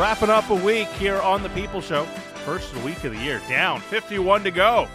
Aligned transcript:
Wrapping 0.00 0.30
up 0.30 0.48
a 0.48 0.54
week 0.54 0.88
here 0.92 1.20
on 1.20 1.42
the 1.42 1.50
People 1.50 1.82
Show. 1.82 2.04
First 2.46 2.74
week 2.76 3.04
of 3.04 3.12
the 3.12 3.18
year, 3.18 3.38
down 3.50 3.82
51 3.82 4.42
to 4.44 4.50
go. 4.50 4.88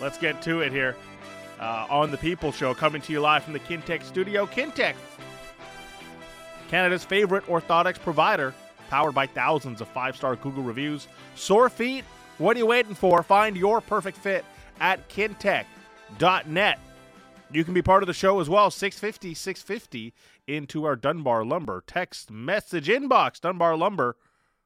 Let's 0.00 0.16
get 0.18 0.40
to 0.42 0.60
it 0.60 0.70
here 0.70 0.94
uh, 1.58 1.88
on 1.90 2.12
the 2.12 2.16
People 2.16 2.52
Show, 2.52 2.74
coming 2.74 3.02
to 3.02 3.12
you 3.12 3.18
live 3.18 3.42
from 3.42 3.54
the 3.54 3.58
Kintec 3.58 4.04
studio. 4.04 4.46
Kintec, 4.46 4.94
Canada's 6.68 7.04
favorite 7.04 7.44
orthotics 7.46 7.98
provider, 7.98 8.54
powered 8.88 9.16
by 9.16 9.26
thousands 9.26 9.80
of 9.80 9.88
five 9.88 10.14
star 10.14 10.36
Google 10.36 10.62
reviews. 10.62 11.08
Sore 11.34 11.68
feet? 11.68 12.04
What 12.38 12.54
are 12.54 12.60
you 12.60 12.66
waiting 12.66 12.94
for? 12.94 13.20
Find 13.24 13.56
your 13.56 13.80
perfect 13.80 14.16
fit 14.16 14.44
at 14.78 15.08
kintec.net. 15.08 16.78
You 17.56 17.64
can 17.64 17.72
be 17.72 17.80
part 17.80 18.02
of 18.02 18.06
the 18.06 18.12
show 18.12 18.38
as 18.38 18.50
well. 18.50 18.70
650 18.70 19.32
650 19.32 20.12
into 20.46 20.84
our 20.84 20.94
Dunbar 20.94 21.42
Lumber 21.42 21.82
text 21.86 22.30
message 22.30 22.86
inbox. 22.86 23.40
Dunbar 23.40 23.78
Lumber 23.78 24.18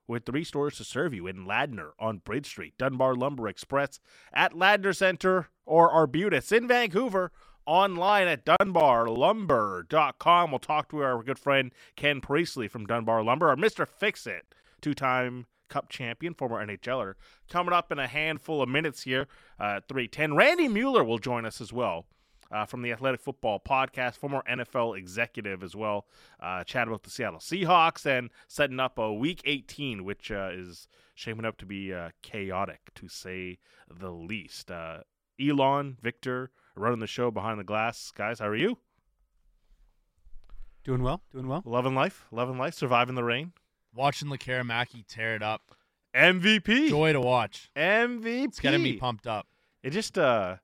with 0.08 0.26
three 0.26 0.42
stores 0.42 0.76
to 0.78 0.82
serve 0.82 1.14
you 1.14 1.28
in 1.28 1.46
Ladner 1.46 1.90
on 2.00 2.18
Bridge 2.18 2.46
Street, 2.46 2.76
Dunbar 2.78 3.14
Lumber 3.14 3.46
Express 3.46 4.00
at 4.32 4.54
Ladner 4.54 4.92
Center 4.92 5.50
or 5.64 5.88
Arbutus 5.88 6.50
in 6.50 6.66
Vancouver. 6.66 7.30
Online 7.64 8.26
at 8.26 8.44
dunbarlumber.com. 8.44 10.50
We'll 10.50 10.58
talk 10.58 10.90
to 10.90 11.04
our 11.04 11.22
good 11.22 11.38
friend 11.38 11.70
Ken 11.94 12.20
Priestlay 12.20 12.66
from 12.66 12.86
Dunbar 12.86 13.22
Lumber, 13.22 13.50
our 13.50 13.56
Mr. 13.56 13.86
Fix 13.86 14.26
It, 14.26 14.52
two 14.80 14.94
time 14.94 15.46
Cup 15.68 15.90
champion, 15.90 16.34
former 16.34 16.66
NHLer. 16.66 17.14
Coming 17.48 17.72
up 17.72 17.92
in 17.92 18.00
a 18.00 18.08
handful 18.08 18.60
of 18.60 18.68
minutes 18.68 19.04
here 19.04 19.28
uh, 19.60 19.78
310. 19.88 20.34
Randy 20.34 20.66
Mueller 20.66 21.04
will 21.04 21.18
join 21.18 21.46
us 21.46 21.60
as 21.60 21.72
well 21.72 22.06
uh, 22.50 22.64
from 22.64 22.82
the 22.82 22.92
Athletic 22.92 23.20
Football 23.20 23.60
Podcast, 23.60 24.16
former 24.16 24.42
NFL 24.50 24.98
executive 24.98 25.62
as 25.62 25.76
well. 25.76 26.06
Uh, 26.40 26.64
chat 26.64 26.88
about 26.88 27.02
the 27.02 27.10
Seattle 27.10 27.38
Seahawks 27.38 28.06
and 28.06 28.30
setting 28.48 28.80
up 28.80 28.98
a 28.98 29.12
Week 29.12 29.40
18, 29.44 30.04
which 30.04 30.30
uh, 30.30 30.50
is 30.52 30.88
shaping 31.14 31.44
up 31.44 31.56
to 31.58 31.66
be 31.66 31.92
uh, 31.92 32.10
chaotic, 32.22 32.90
to 32.94 33.08
say 33.08 33.58
the 33.88 34.10
least. 34.10 34.70
Uh, 34.70 34.98
Elon, 35.40 35.96
Victor, 36.00 36.50
running 36.74 37.00
the 37.00 37.06
show 37.06 37.30
behind 37.30 37.58
the 37.58 37.64
glass. 37.64 38.12
Guys, 38.14 38.40
how 38.40 38.48
are 38.48 38.56
you? 38.56 38.78
Doing 40.84 41.02
well, 41.02 41.22
doing 41.30 41.46
well. 41.46 41.62
Loving 41.64 41.94
life, 41.94 42.26
loving 42.30 42.58
life, 42.58 42.74
surviving 42.74 43.14
the 43.14 43.24
rain. 43.24 43.52
Watching 43.94 44.28
Lekkerimaki 44.28 45.06
tear 45.06 45.34
it 45.34 45.42
up. 45.42 45.74
MVP. 46.14 46.88
Joy 46.88 47.12
to 47.12 47.20
watch. 47.20 47.70
MVP. 47.76 48.44
It's 48.44 48.60
gonna 48.60 48.78
be 48.78 48.96
pumped 48.96 49.26
up. 49.26 49.46
It 49.82 49.90
just 49.90 50.18
uh 50.18 50.56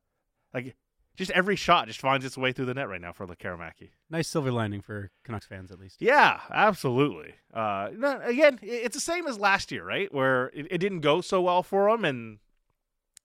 like 0.55 0.75
just 1.17 1.31
every 1.33 1.57
shot 1.57 1.89
just 1.89 2.01
finds 2.01 2.25
its 2.25 2.37
way 2.37 2.53
through 2.53 2.67
the 2.67 2.75
net 2.75 2.89
right 2.89 3.01
now 3.01 3.13
for 3.13 3.27
Lekkerimaki. 3.27 3.91
Nice 4.11 4.29
silver 4.29 4.53
lining 4.53 4.83
for 4.83 5.11
Canucks 5.25 5.47
fans, 5.47 5.71
at 5.71 5.81
least. 5.81 6.01
Yeah, 6.01 6.41
absolutely. 6.53 7.35
Uh, 7.53 7.89
no, 7.97 8.21
again, 8.23 8.59
it's 8.63 8.95
the 8.95 9.01
same 9.01 9.27
as 9.27 9.39
last 9.39 9.73
year, 9.73 9.85
right? 9.85 10.13
Where 10.13 10.49
it, 10.49 10.67
it 10.71 10.79
didn't 10.79 11.01
go 11.01 11.21
so 11.21 11.41
well 11.43 11.63
for 11.63 11.89
him, 11.89 12.05
and 12.05 12.39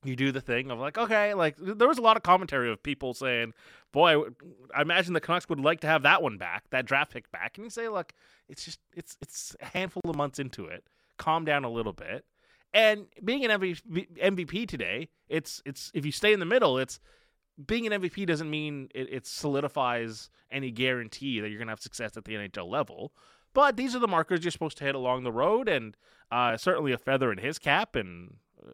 you 0.03 0.15
do 0.15 0.31
the 0.31 0.41
thing 0.41 0.71
of 0.71 0.79
like, 0.79 0.97
okay, 0.97 1.33
like 1.33 1.55
there 1.57 1.87
was 1.87 1.97
a 1.97 2.01
lot 2.01 2.17
of 2.17 2.23
commentary 2.23 2.71
of 2.71 2.81
people 2.81 3.13
saying, 3.13 3.53
"Boy, 3.91 4.23
I 4.73 4.81
imagine 4.81 5.13
the 5.13 5.21
Canucks 5.21 5.47
would 5.49 5.59
like 5.59 5.81
to 5.81 5.87
have 5.87 6.03
that 6.03 6.23
one 6.23 6.37
back, 6.37 6.63
that 6.71 6.85
draft 6.85 7.11
pick 7.11 7.31
back." 7.31 7.57
And 7.57 7.65
you 7.65 7.69
say, 7.69 7.87
"Look, 7.89 8.13
it's 8.49 8.65
just 8.65 8.79
it's 8.95 9.17
it's 9.21 9.55
a 9.61 9.65
handful 9.65 10.01
of 10.05 10.15
months 10.15 10.39
into 10.39 10.65
it. 10.65 10.85
Calm 11.17 11.45
down 11.45 11.63
a 11.63 11.69
little 11.69 11.93
bit." 11.93 12.25
And 12.73 13.07
being 13.23 13.43
an 13.43 13.51
MVP 13.51 14.67
today, 14.67 15.09
it's 15.27 15.61
it's 15.65 15.91
if 15.93 16.05
you 16.05 16.11
stay 16.11 16.31
in 16.31 16.39
the 16.39 16.45
middle, 16.45 16.77
it's 16.77 16.99
being 17.65 17.91
an 17.91 18.01
MVP 18.01 18.25
doesn't 18.25 18.49
mean 18.49 18.89
it, 18.93 19.11
it 19.11 19.27
solidifies 19.27 20.29
any 20.51 20.71
guarantee 20.71 21.39
that 21.39 21.49
you're 21.49 21.57
going 21.57 21.67
to 21.67 21.71
have 21.71 21.81
success 21.81 22.17
at 22.17 22.25
the 22.25 22.33
NHL 22.33 22.69
level. 22.69 23.13
But 23.53 23.77
these 23.77 23.95
are 23.95 23.99
the 23.99 24.07
markers 24.07 24.43
you're 24.43 24.51
supposed 24.51 24.77
to 24.77 24.85
hit 24.85 24.95
along 24.95 25.23
the 25.23 25.31
road, 25.31 25.67
and 25.67 25.95
uh, 26.31 26.55
certainly 26.57 26.93
a 26.93 26.97
feather 26.97 27.31
in 27.31 27.37
his 27.37 27.59
cap. 27.59 27.95
And 27.95 28.35
uh, 28.65 28.71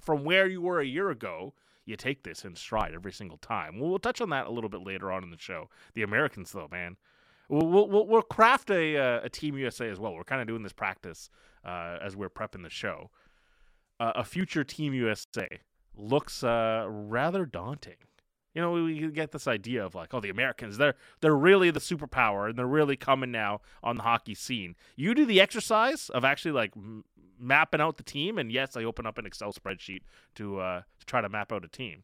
from 0.00 0.24
where 0.24 0.46
you 0.46 0.60
were 0.60 0.80
a 0.80 0.86
year 0.86 1.10
ago, 1.10 1.54
you 1.86 1.96
take 1.96 2.22
this 2.22 2.44
in 2.44 2.54
stride 2.54 2.94
every 2.94 3.12
single 3.12 3.38
time. 3.38 3.78
We'll, 3.78 3.90
we'll, 3.90 3.98
touch 3.98 4.20
on 4.20 4.30
that 4.30 4.46
a 4.46 4.50
little 4.50 4.70
bit 4.70 4.82
later 4.82 5.10
on 5.10 5.22
in 5.22 5.30
the 5.30 5.38
show. 5.38 5.68
The 5.94 6.02
Americans, 6.02 6.52
though, 6.52 6.68
man, 6.70 6.96
we'll 7.48 7.66
we'll, 7.88 8.06
we'll 8.06 8.22
craft 8.22 8.70
a 8.70 8.98
uh, 8.98 9.20
a 9.24 9.28
Team 9.30 9.56
USA 9.56 9.88
as 9.88 9.98
well. 9.98 10.14
We're 10.14 10.24
kind 10.24 10.42
of 10.42 10.46
doing 10.46 10.62
this 10.62 10.74
practice 10.74 11.30
uh, 11.64 11.98
as 12.02 12.16
we're 12.16 12.28
prepping 12.28 12.62
the 12.62 12.70
show. 12.70 13.10
Uh, 13.98 14.12
a 14.16 14.24
future 14.24 14.64
Team 14.64 14.92
USA 14.94 15.48
looks 16.00 16.42
uh, 16.42 16.86
rather 16.88 17.44
daunting. 17.44 17.96
You 18.54 18.62
know, 18.62 18.72
we 18.72 19.08
get 19.12 19.30
this 19.30 19.46
idea 19.46 19.84
of 19.84 19.94
like, 19.94 20.12
oh, 20.12 20.20
the 20.20 20.30
Americans, 20.30 20.76
they're 20.76 20.96
they're 21.20 21.36
really 21.36 21.70
the 21.70 21.80
superpower 21.80 22.48
and 22.48 22.58
they're 22.58 22.66
really 22.66 22.96
coming 22.96 23.30
now 23.30 23.60
on 23.82 23.96
the 23.96 24.02
hockey 24.02 24.34
scene. 24.34 24.74
You 24.96 25.14
do 25.14 25.24
the 25.24 25.40
exercise 25.40 26.08
of 26.10 26.24
actually 26.24 26.52
like 26.52 26.72
m- 26.76 27.04
mapping 27.38 27.80
out 27.80 27.96
the 27.96 28.02
team, 28.02 28.38
and 28.38 28.50
yes, 28.50 28.76
I 28.76 28.82
open 28.82 29.06
up 29.06 29.18
an 29.18 29.26
Excel 29.26 29.52
spreadsheet 29.52 30.00
to 30.34 30.58
uh, 30.58 30.82
to 30.98 31.06
try 31.06 31.20
to 31.20 31.28
map 31.28 31.52
out 31.52 31.64
a 31.64 31.68
team. 31.68 32.02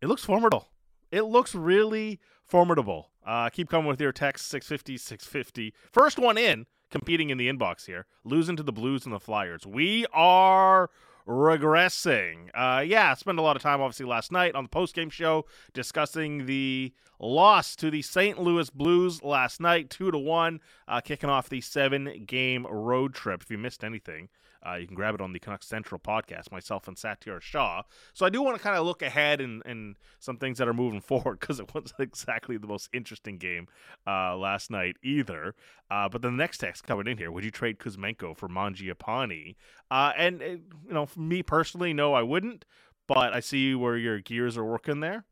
It 0.00 0.06
looks 0.06 0.24
formidable. 0.24 0.68
It 1.10 1.22
looks 1.22 1.54
really 1.54 2.20
formidable. 2.44 3.10
Uh, 3.26 3.48
keep 3.48 3.68
coming 3.68 3.88
with 3.88 4.00
your 4.00 4.12
text 4.12 4.46
650 4.48 4.98
650. 4.98 5.74
First 5.90 6.18
one 6.18 6.38
in, 6.38 6.66
competing 6.90 7.30
in 7.30 7.38
the 7.38 7.48
inbox 7.48 7.86
here, 7.86 8.06
losing 8.22 8.54
to 8.56 8.62
the 8.62 8.72
Blues 8.72 9.06
and 9.06 9.14
the 9.14 9.20
Flyers. 9.20 9.66
We 9.66 10.06
are 10.12 10.90
regressing. 11.26 12.50
Uh, 12.54 12.80
yeah, 12.80 13.14
spent 13.14 13.38
a 13.38 13.42
lot 13.42 13.56
of 13.56 13.62
time 13.62 13.80
obviously 13.80 14.06
last 14.06 14.32
night 14.32 14.54
on 14.54 14.64
the 14.64 14.68
post 14.68 14.94
game 14.94 15.10
show 15.10 15.46
discussing 15.72 16.46
the 16.46 16.92
loss 17.18 17.76
to 17.76 17.90
the 17.90 18.02
St. 18.02 18.38
Louis 18.38 18.68
Blues 18.70 19.22
last 19.22 19.60
night, 19.60 19.90
two 19.90 20.10
to 20.10 20.18
one, 20.18 20.60
uh, 20.88 21.00
kicking 21.00 21.30
off 21.30 21.48
the 21.48 21.60
seven 21.60 22.24
game 22.26 22.66
road 22.68 23.14
trip. 23.14 23.42
If 23.42 23.50
you 23.50 23.58
missed 23.58 23.84
anything, 23.84 24.28
uh, 24.66 24.74
you 24.74 24.86
can 24.86 24.96
grab 24.96 25.14
it 25.14 25.20
on 25.20 25.32
the 25.32 25.38
Canucks 25.38 25.66
Central 25.66 25.98
podcast, 25.98 26.50
myself 26.50 26.88
and 26.88 26.96
Satiar 26.96 27.40
Shah. 27.40 27.82
So 28.12 28.24
I 28.24 28.30
do 28.30 28.42
want 28.42 28.56
to 28.56 28.62
kind 28.62 28.76
of 28.76 28.86
look 28.86 29.02
ahead 29.02 29.40
and, 29.40 29.62
and 29.66 29.96
some 30.18 30.36
things 30.36 30.58
that 30.58 30.68
are 30.68 30.74
moving 30.74 31.00
forward 31.02 31.40
because 31.40 31.60
it 31.60 31.74
wasn't 31.74 32.00
exactly 32.00 32.56
the 32.56 32.66
most 32.66 32.88
interesting 32.92 33.38
game 33.38 33.68
uh, 34.06 34.36
last 34.36 34.70
night 34.70 34.96
either. 35.02 35.54
Uh, 35.90 36.08
but 36.08 36.22
the 36.22 36.30
next 36.30 36.58
text 36.58 36.84
coming 36.84 37.06
in 37.06 37.18
here, 37.18 37.30
would 37.30 37.44
you 37.44 37.50
trade 37.50 37.78
Kuzmenko 37.78 38.36
for 38.36 38.48
Mangiapane? 38.48 39.56
Uh, 39.90 40.12
and, 40.16 40.42
uh, 40.42 40.46
you 40.46 40.92
know, 40.92 41.06
for 41.06 41.20
me 41.20 41.42
personally, 41.42 41.92
no, 41.92 42.14
I 42.14 42.22
wouldn't. 42.22 42.64
But 43.06 43.34
I 43.34 43.40
see 43.40 43.74
where 43.74 43.98
your 43.98 44.20
gears 44.20 44.56
are 44.56 44.64
working 44.64 45.00
there. 45.00 45.24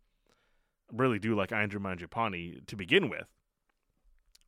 Really 0.93 1.19
do 1.19 1.35
like 1.35 1.53
Andrew 1.53 1.81
Mangiapane 1.81 2.67
to 2.67 2.77
begin 2.77 3.09
with. 3.09 3.27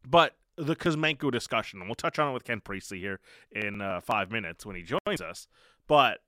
But 0.06 0.36
the 0.56 0.76
Kuzmenko 0.76 1.30
discussion, 1.30 1.80
and 1.80 1.88
we'll 1.88 1.94
touch 1.94 2.18
on 2.18 2.30
it 2.30 2.34
with 2.34 2.44
Ken 2.44 2.60
Priestlay 2.60 2.98
here 2.98 3.20
in 3.52 3.80
uh, 3.80 4.00
five 4.00 4.30
minutes 4.30 4.64
when 4.64 4.76
he 4.76 4.82
joins 4.82 5.20
us. 5.20 5.48
But 5.86 6.18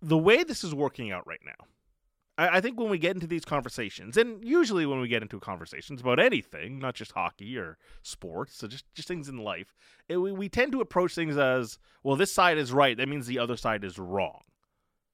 the 0.00 0.18
way 0.18 0.42
this 0.44 0.64
is 0.64 0.74
working 0.74 1.12
out 1.12 1.26
right 1.26 1.40
now, 1.44 1.66
I, 2.36 2.58
I, 2.58 2.60
think 2.60 2.78
when 2.78 2.90
we 2.90 2.98
get 2.98 3.14
into 3.14 3.26
these 3.26 3.44
conversations, 3.44 4.16
and 4.16 4.42
usually 4.44 4.86
when 4.86 5.00
we 5.00 5.08
get 5.08 5.22
into 5.22 5.40
conversations 5.40 6.00
about 6.00 6.20
anything, 6.20 6.78
not 6.78 6.94
just 6.94 7.12
hockey 7.12 7.56
or 7.56 7.78
sports, 8.02 8.56
so 8.56 8.66
just 8.66 8.84
just 8.94 9.08
things 9.08 9.28
in 9.28 9.38
life, 9.38 9.74
it, 10.08 10.18
we, 10.18 10.32
we 10.32 10.48
tend 10.48 10.72
to 10.72 10.80
approach 10.80 11.14
things 11.14 11.36
as, 11.36 11.78
well, 12.02 12.16
this 12.16 12.32
side 12.32 12.58
is 12.58 12.72
right, 12.72 12.96
that 12.96 13.08
means 13.08 13.26
the 13.26 13.38
other 13.38 13.56
side 13.56 13.84
is 13.84 13.98
wrong, 13.98 14.42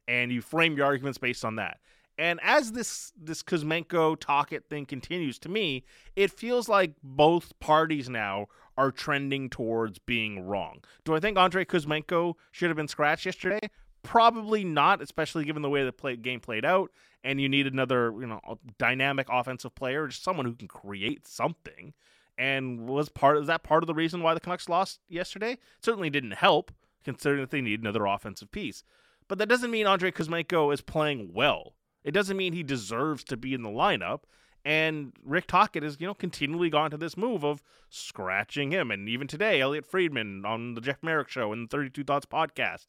and 0.09 0.33
you 0.33 0.41
frame 0.41 0.77
your 0.77 0.86
arguments 0.86 1.19
based 1.19 1.45
on 1.45 1.57
that. 1.57 1.78
And 2.16 2.39
as 2.43 2.72
this 2.72 3.13
this 3.21 3.43
Kuzmenko 3.43 4.19
Tocchet 4.19 4.69
thing 4.69 4.87
continues, 4.87 5.39
to 5.41 5.49
me, 5.49 5.84
it 6.15 6.31
feels 6.31 6.69
like 6.69 6.95
both 7.03 7.59
parties 7.59 8.09
now 8.09 8.47
are 8.77 8.91
trending 8.91 9.51
towards 9.51 9.99
being 9.99 10.47
wrong. 10.47 10.83
Do 11.05 11.15
I 11.15 11.21
think 11.21 11.39
Andrei 11.39 11.65
Kuzmenko 11.65 12.34
should 12.53 12.69
have 12.69 12.77
been 12.77 12.89
scratched 12.89 13.27
yesterday? 13.27 13.61
Probably 14.03 14.65
not, 14.65 15.01
especially 15.01 15.45
given 15.45 15.63
the 15.63 15.71
way 15.71 15.84
the 15.84 15.93
play, 15.93 16.16
game 16.16 16.41
played 16.41 16.65
out. 16.65 16.91
And 17.22 17.41
you 17.41 17.49
need 17.49 17.66
another, 17.66 18.13
you 18.21 18.27
know, 18.27 18.41
dynamic 18.78 19.28
offensive 19.31 19.75
player, 19.75 20.07
just 20.09 20.22
someone 20.22 20.45
who 20.45 20.55
can 20.55 20.69
create 20.69 21.27
something. 21.27 21.95
And 22.37 22.87
was 22.87 23.09
part 23.09 23.39
of 23.39 23.47
that 23.47 23.63
part 23.63 23.83
of 23.83 23.87
the 23.87 23.95
reason 23.95 24.22
why 24.22 24.34
the 24.34 24.41
Canucks 24.41 24.69
lost 24.69 25.01
yesterday? 25.09 25.59
Certainly 25.81 26.10
didn't 26.10 26.33
help, 26.33 26.71
considering 27.03 27.41
that 27.41 27.51
they 27.51 27.60
need 27.60 27.81
another 27.81 28.05
offensive 28.05 28.51
piece. 28.51 28.84
But 29.27 29.39
that 29.39 29.49
doesn't 29.49 29.71
mean 29.71 29.87
Andrei 29.87 30.10
Kuzmenko 30.10 30.75
is 30.75 30.83
playing 30.83 31.31
well. 31.33 31.75
It 32.04 32.12
doesn't 32.12 32.36
mean 32.36 32.53
he 32.53 32.62
deserves 32.62 33.24
to 33.24 33.36
be 33.36 33.54
in 33.54 33.62
the 33.62 33.71
lineup. 33.71 34.21
And 34.65 35.12
Rick 35.22 35.47
Tocchet 35.47 35.83
has, 35.83 35.98
you 36.01 36.06
know, 36.06 36.15
continually 36.15 36.71
gone 36.71 36.91
to 36.91 36.97
this 36.97 37.16
move 37.16 37.45
of 37.45 37.62
scratching 37.91 38.71
him. 38.71 38.91
And 38.91 39.09
even 39.09 39.27
today, 39.27 39.60
Elliotte 39.60 39.86
Friedman 39.86 40.45
on 40.47 40.74
the 40.74 40.80
Jeff 40.80 41.03
Marek 41.03 41.28
show 41.28 41.53
and 41.53 41.68
the 41.68 41.77
32 41.77 42.04
Thoughts 42.04 42.27
podcast 42.27 42.86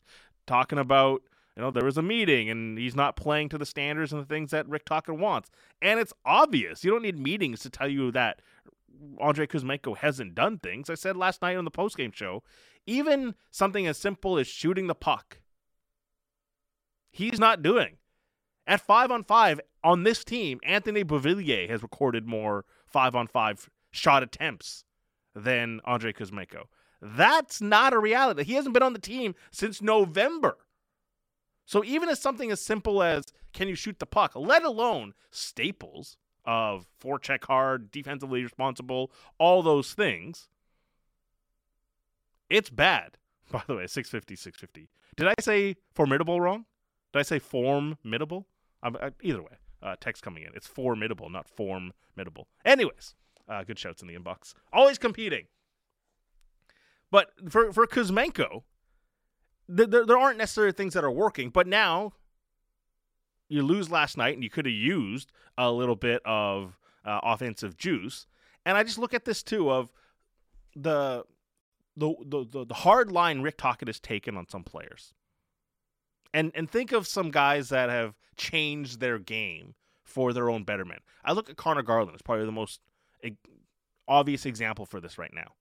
talking 0.48 0.80
about, 0.80 1.22
you 1.56 1.62
know, 1.62 1.72
there 1.72 1.84
was 1.84 1.98
a 1.98 2.02
meeting 2.02 2.50
and 2.50 2.78
he's 2.78 2.96
not 2.96 3.18
playing 3.18 3.50
to 3.50 3.58
the 3.58 3.66
standards 3.66 4.14
and 4.14 4.22
the 4.22 4.26
things 4.26 4.52
that 4.52 4.70
Rick 4.70 4.86
Tocchet 4.86 5.18
wants. 5.18 5.50
And 5.82 6.00
it's 6.00 6.14
obvious. 6.26 6.86
You 6.86 6.92
don't 6.92 7.04
need 7.04 7.20
meetings 7.20 7.60
to 7.62 7.70
tell 7.70 7.90
you 7.90 8.12
that 8.12 8.42
Andrei 9.22 9.48
Kuzmenko 9.48 9.98
hasn't 9.98 10.36
done 10.36 10.60
things. 10.60 10.90
I 10.90 10.96
said 10.96 11.18
last 11.18 11.42
night 11.42 11.58
on 11.58 11.66
the 11.66 11.72
postgame 11.72 12.14
show, 12.14 12.44
even 12.86 13.36
something 13.52 13.86
as 13.88 13.98
simple 13.98 14.38
as 14.38 14.48
shooting 14.48 14.88
the 14.88 14.96
puck, 14.96 15.40
he's 17.12 17.40
not 17.40 17.62
doing. 17.62 17.98
At 18.68 18.82
five 18.82 19.12
on 19.12 19.24
five 19.24 19.60
on 19.84 20.04
this 20.04 20.24
team, 20.24 20.60
Anthony 20.64 21.04
Beauvillier 21.04 21.70
has 21.70 21.84
recorded 21.84 22.26
more 22.28 22.66
five 22.88 23.16
on 23.16 23.28
five 23.28 23.70
shot 23.92 24.24
attempts 24.24 24.84
than 25.36 25.82
Andrei 25.86 26.14
Kuzmenko. 26.14 26.64
That's 27.02 27.62
not 27.62 27.94
a 27.94 28.00
reality. 28.00 28.44
He 28.44 28.54
hasn't 28.54 28.74
been 28.74 28.84
on 28.84 28.94
the 28.94 29.00
team 29.00 29.36
since 29.52 29.82
November. 29.82 30.58
So 31.66 31.84
even 31.84 32.10
as 32.10 32.20
something 32.20 32.52
as 32.52 32.62
simple 32.62 33.04
as 33.04 33.26
can 33.54 33.68
you 33.68 33.76
shoot 33.76 34.00
the 34.00 34.06
puck, 34.06 34.32
let 34.36 34.64
alone 34.64 35.14
staples 35.32 36.18
of 36.46 36.88
forecheck 37.02 37.46
hard, 37.46 37.92
defensively 37.92 38.44
responsible, 38.44 39.12
all 39.40 39.64
those 39.64 39.94
things, 39.94 40.48
it's 42.50 42.70
bad. 42.70 43.18
By 43.52 43.64
the 43.68 43.76
way, 43.76 43.88
650, 43.88 44.36
650. 44.36 44.90
Did 45.16 45.28
I 45.28 45.34
say 45.40 45.76
formidable 45.94 46.42
wrong? 46.42 46.66
Did 47.14 47.20
I 47.20 47.24
say 47.24 47.40
formidable? 47.40 48.48
I'm, 48.86 48.96
I, 48.98 49.12
either 49.22 49.42
way, 49.42 49.58
uh, 49.82 49.96
text 50.00 50.24
coming 50.24 50.44
in. 50.44 50.52
It's 50.56 50.68
formidable, 50.68 51.30
not 51.30 51.50
formidable. 51.50 52.48
Anyways, 52.64 53.16
uh, 53.50 53.64
good 53.64 53.80
shouts 53.80 54.02
in 54.02 54.08
the 54.08 54.16
inbox. 54.16 54.54
Always 54.72 54.98
competing. 54.98 55.48
But 57.12 57.30
for 57.50 57.72
for 57.74 57.88
Kuzmenko, 57.88 58.64
th- 59.76 59.90
there 59.90 60.06
there 60.06 60.18
aren't 60.18 60.38
necessarily 60.38 60.74
things 60.74 60.94
that 60.94 61.04
are 61.04 61.12
working. 61.12 61.50
But 61.50 61.68
now 61.68 62.14
you 63.50 63.62
lose 63.62 63.90
last 63.90 64.18
night, 64.18 64.36
and 64.36 64.44
you 64.44 64.50
could 64.50 64.66
have 64.66 64.74
used 64.74 65.32
a 65.58 65.72
little 65.72 65.96
bit 65.96 66.22
of 66.26 66.78
uh, 67.04 67.20
offensive 67.24 67.78
juice. 67.78 68.28
And 68.66 68.78
I 68.78 68.84
just 68.84 68.98
look 68.98 69.14
at 69.14 69.26
this 69.26 69.44
too 69.44 69.72
of 69.72 69.90
the 70.76 71.24
the 71.96 72.14
the 72.26 72.46
the, 72.46 72.66
the 72.66 72.74
hard 72.74 73.12
line 73.12 73.42
Rick 73.42 73.58
Tocchet 73.58 73.88
has 73.88 74.00
taken 74.00 74.38
on 74.38 74.48
some 74.50 74.64
players. 74.64 75.14
And 76.36 76.52
and 76.54 76.70
think 76.70 76.92
of 76.92 77.08
some 77.08 77.32
guys 77.32 77.70
that 77.70 77.90
have 77.90 78.14
changed 78.36 79.00
their 79.00 79.18
game 79.18 79.74
for 80.04 80.34
their 80.34 80.50
own 80.50 80.66
betterment. 80.66 81.02
I 81.24 81.32
look 81.32 81.50
at 81.50 81.56
Conor 81.56 81.82
Garland 81.82 82.14
as 82.14 82.22
probably 82.22 82.46
the 82.46 82.52
most 82.52 82.82
obvious 84.06 84.46
example 84.46 84.86
for 84.86 85.00
this 85.00 85.18
right 85.18 85.34
now. 85.34 85.54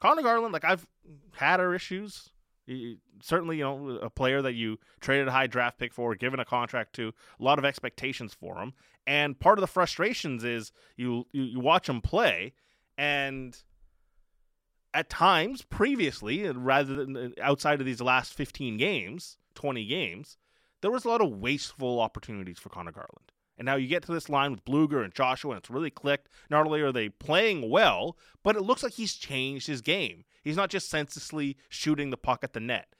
Conor 0.00 0.22
Garland, 0.22 0.52
like 0.52 0.64
I've 0.64 0.86
had 1.32 1.58
our 1.58 1.74
issues. 1.74 2.30
He, 2.64 2.98
certainly, 3.20 3.56
you 3.56 3.64
know, 3.64 3.98
a 4.00 4.08
player 4.08 4.40
that 4.40 4.52
you 4.52 4.78
traded 5.00 5.26
a 5.26 5.32
high 5.32 5.48
draft 5.48 5.78
pick 5.78 5.92
for, 5.92 6.14
given 6.14 6.38
a 6.38 6.44
contract 6.44 6.94
to, 6.94 7.08
a 7.08 7.42
lot 7.42 7.58
of 7.58 7.64
expectations 7.64 8.32
for 8.32 8.58
him. 8.58 8.74
And 9.04 9.40
part 9.40 9.58
of 9.58 9.62
the 9.62 9.66
frustrations 9.66 10.44
is 10.44 10.70
you 10.96 11.26
you, 11.32 11.42
you 11.42 11.60
watch 11.60 11.88
him 11.88 12.00
play, 12.00 12.52
and 12.96 13.60
at 14.94 15.10
times 15.10 15.62
previously, 15.62 16.48
rather 16.48 16.94
than 16.94 17.16
uh, 17.16 17.28
outside 17.42 17.80
of 17.80 17.86
these 17.86 18.00
last 18.00 18.34
15 18.34 18.76
games, 18.76 19.38
20 19.58 19.84
games, 19.84 20.38
there 20.80 20.90
was 20.90 21.04
a 21.04 21.08
lot 21.08 21.20
of 21.20 21.32
wasteful 21.32 22.00
opportunities 22.00 22.58
for 22.58 22.68
Conor 22.68 22.92
Garland. 22.92 23.32
And 23.58 23.66
now 23.66 23.74
you 23.74 23.88
get 23.88 24.04
to 24.04 24.12
this 24.12 24.28
line 24.28 24.52
with 24.52 24.64
Blueger 24.64 25.02
and 25.02 25.12
Joshua, 25.12 25.50
and 25.50 25.58
it's 25.58 25.68
really 25.68 25.90
clicked. 25.90 26.28
Not 26.48 26.64
only 26.64 26.80
are 26.80 26.92
they 26.92 27.08
playing 27.08 27.68
well, 27.68 28.16
but 28.44 28.54
it 28.54 28.62
looks 28.62 28.84
like 28.84 28.92
he's 28.92 29.14
changed 29.14 29.66
his 29.66 29.82
game. 29.82 30.24
He's 30.44 30.56
not 30.56 30.70
just 30.70 30.88
senselessly 30.88 31.56
shooting 31.68 32.10
the 32.10 32.16
puck 32.16 32.44
at 32.44 32.52
the 32.52 32.60
net. 32.60 32.94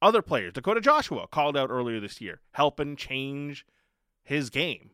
Other 0.00 0.22
players, 0.22 0.52
Dakota 0.52 0.80
Joshua 0.80 1.26
called 1.26 1.56
out 1.56 1.70
earlier 1.70 1.98
this 1.98 2.20
year, 2.20 2.40
helping 2.52 2.94
change 2.94 3.66
his 4.22 4.48
game. 4.48 4.90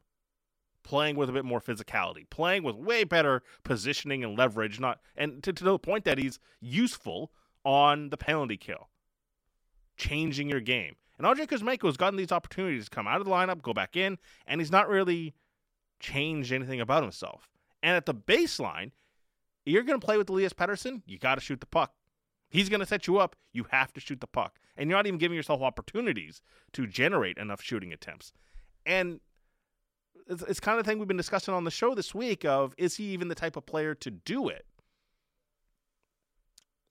Playing 0.83 1.17
with 1.17 1.29
a 1.29 1.33
bit 1.33 1.45
more 1.45 1.61
physicality, 1.61 2.29
playing 2.29 2.63
with 2.63 2.75
way 2.75 3.05
better 3.05 3.43
positioning 3.63 4.25
and 4.25 4.37
leverage, 4.37 4.81
not 4.81 4.99
and 5.15 5.43
to, 5.43 5.53
to 5.53 5.63
the 5.63 5.79
point 5.79 6.05
that 6.05 6.19
he's 6.19 6.41
useful 6.61 7.31
on 7.65 8.09
the 8.09 8.17
penalty 8.17 8.57
kill. 8.57 8.89
Changing 10.09 10.49
your 10.49 10.61
game. 10.61 10.97
And 11.19 11.27
Andrei 11.27 11.47
Kuzmenko 11.47 11.87
has 11.87 11.97
gotten 11.97 12.17
these 12.17 12.33
opportunities 12.33 12.87
to 12.87 12.91
come 12.91 13.07
out 13.07 13.21
of 13.21 13.27
the 13.27 13.31
lineup, 13.31 13.63
go 13.63 13.73
back 13.73 13.97
in, 13.97 14.19
and 14.47 14.61
he's 14.61 14.73
not 14.73 14.89
really 14.89 15.35
changed 16.01 16.53
anything 16.53 16.81
about 16.81 17.03
himself. 17.03 17.49
And 17.83 17.97
at 17.97 18.07
the 18.07 18.15
baseline, 18.15 18.91
you're 19.65 19.85
going 19.85 20.01
to 20.01 20.05
play 20.05 20.17
with 20.17 20.29
Elias 20.29 20.53
Pettersson, 20.53 21.03
you 21.07 21.19
got 21.19 21.37
to 21.37 21.41
shoot 21.41 21.61
the 21.61 21.67
puck. 21.67 21.93
He's 22.49 22.69
going 22.69 22.81
to 22.81 22.87
set 22.87 23.07
you 23.07 23.19
up. 23.19 23.37
You 23.53 23.67
have 23.71 23.93
to 23.95 24.01
shoot 24.01 24.21
the 24.21 24.27
puck. 24.27 24.59
And 24.77 24.91
you're 24.91 24.99
not 24.99 25.07
even 25.07 25.19
giving 25.19 25.37
yourself 25.37 25.63
opportunities 25.63 26.43
to 26.73 26.87
generate 26.87 27.39
enough 27.39 27.63
shooting 27.63 27.93
attempts. 27.93 28.33
And 28.85 29.21
it's, 30.29 30.43
it's 30.43 30.61
kind 30.61 30.79
of 30.79 30.85
the 30.85 30.91
thing 30.91 30.99
we've 30.99 31.09
been 31.09 31.17
discussing 31.17 31.55
on 31.55 31.65
the 31.65 31.71
show 31.71 31.95
this 31.95 32.15
week 32.15 32.45
of 32.45 32.75
is 32.77 32.97
he 32.97 33.05
even 33.05 33.29
the 33.29 33.35
type 33.35 33.57
of 33.57 33.65
player 33.65 33.95
to 33.97 34.11
do 34.11 34.49
it? 34.49 34.67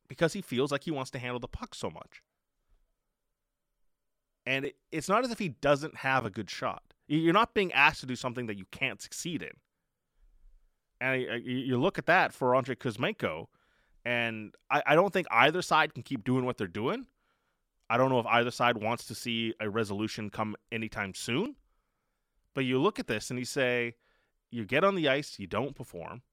Because 0.08 0.34
he 0.34 0.42
feels 0.42 0.72
like 0.72 0.84
he 0.84 0.92
wants 0.92 1.12
to 1.12 1.20
handle 1.20 1.40
the 1.40 1.48
puck 1.48 1.76
so 1.76 1.90
much. 1.90 2.24
And 4.52 4.66
it, 4.66 4.76
it's 4.92 5.08
not 5.08 5.24
as 5.24 5.32
if 5.32 5.40
he 5.40 5.48
doesn't 5.48 5.96
have 5.96 6.26
a 6.26 6.30
good 6.30 6.50
shot. 6.50 6.84
You're 7.08 7.32
not 7.32 7.54
being 7.54 7.72
asked 7.72 8.02
to 8.02 8.06
do 8.06 8.18
something 8.18 8.48
that 8.48 8.58
you 8.58 8.66
can't 8.70 9.02
succeed 9.02 9.42
in. 9.42 9.52
And 11.00 11.46
you 11.46 11.80
look 11.80 11.98
at 11.98 12.06
that 12.08 12.34
for 12.34 12.54
Andrei 12.54 12.76
Kuzmenko, 12.76 13.48
and 14.04 14.54
I, 14.70 14.84
I 14.88 14.96
don't 14.96 15.14
think 15.14 15.28
either 15.32 15.62
side 15.62 15.94
can 15.94 16.04
keep 16.04 16.26
doing 16.26 16.44
what 16.44 16.58
they're 16.58 16.68
doing. 16.68 17.08
I 17.90 17.96
don't 17.96 18.10
know 18.10 18.20
if 18.20 18.26
either 18.26 18.52
side 18.52 18.76
wants 18.76 19.06
to 19.06 19.16
see 19.16 19.54
a 19.62 19.70
resolution 19.70 20.30
come 20.30 20.58
anytime 20.70 21.14
soon. 21.14 21.56
But 22.54 22.66
you 22.66 22.78
look 22.78 23.00
at 23.00 23.08
this 23.08 23.30
and 23.30 23.40
you 23.40 23.46
say, 23.46 23.96
you 24.50 24.66
get 24.66 24.84
on 24.84 24.96
the 24.96 25.08
ice, 25.08 25.40
you 25.40 25.48
don't 25.48 25.76
perform. 25.76 26.24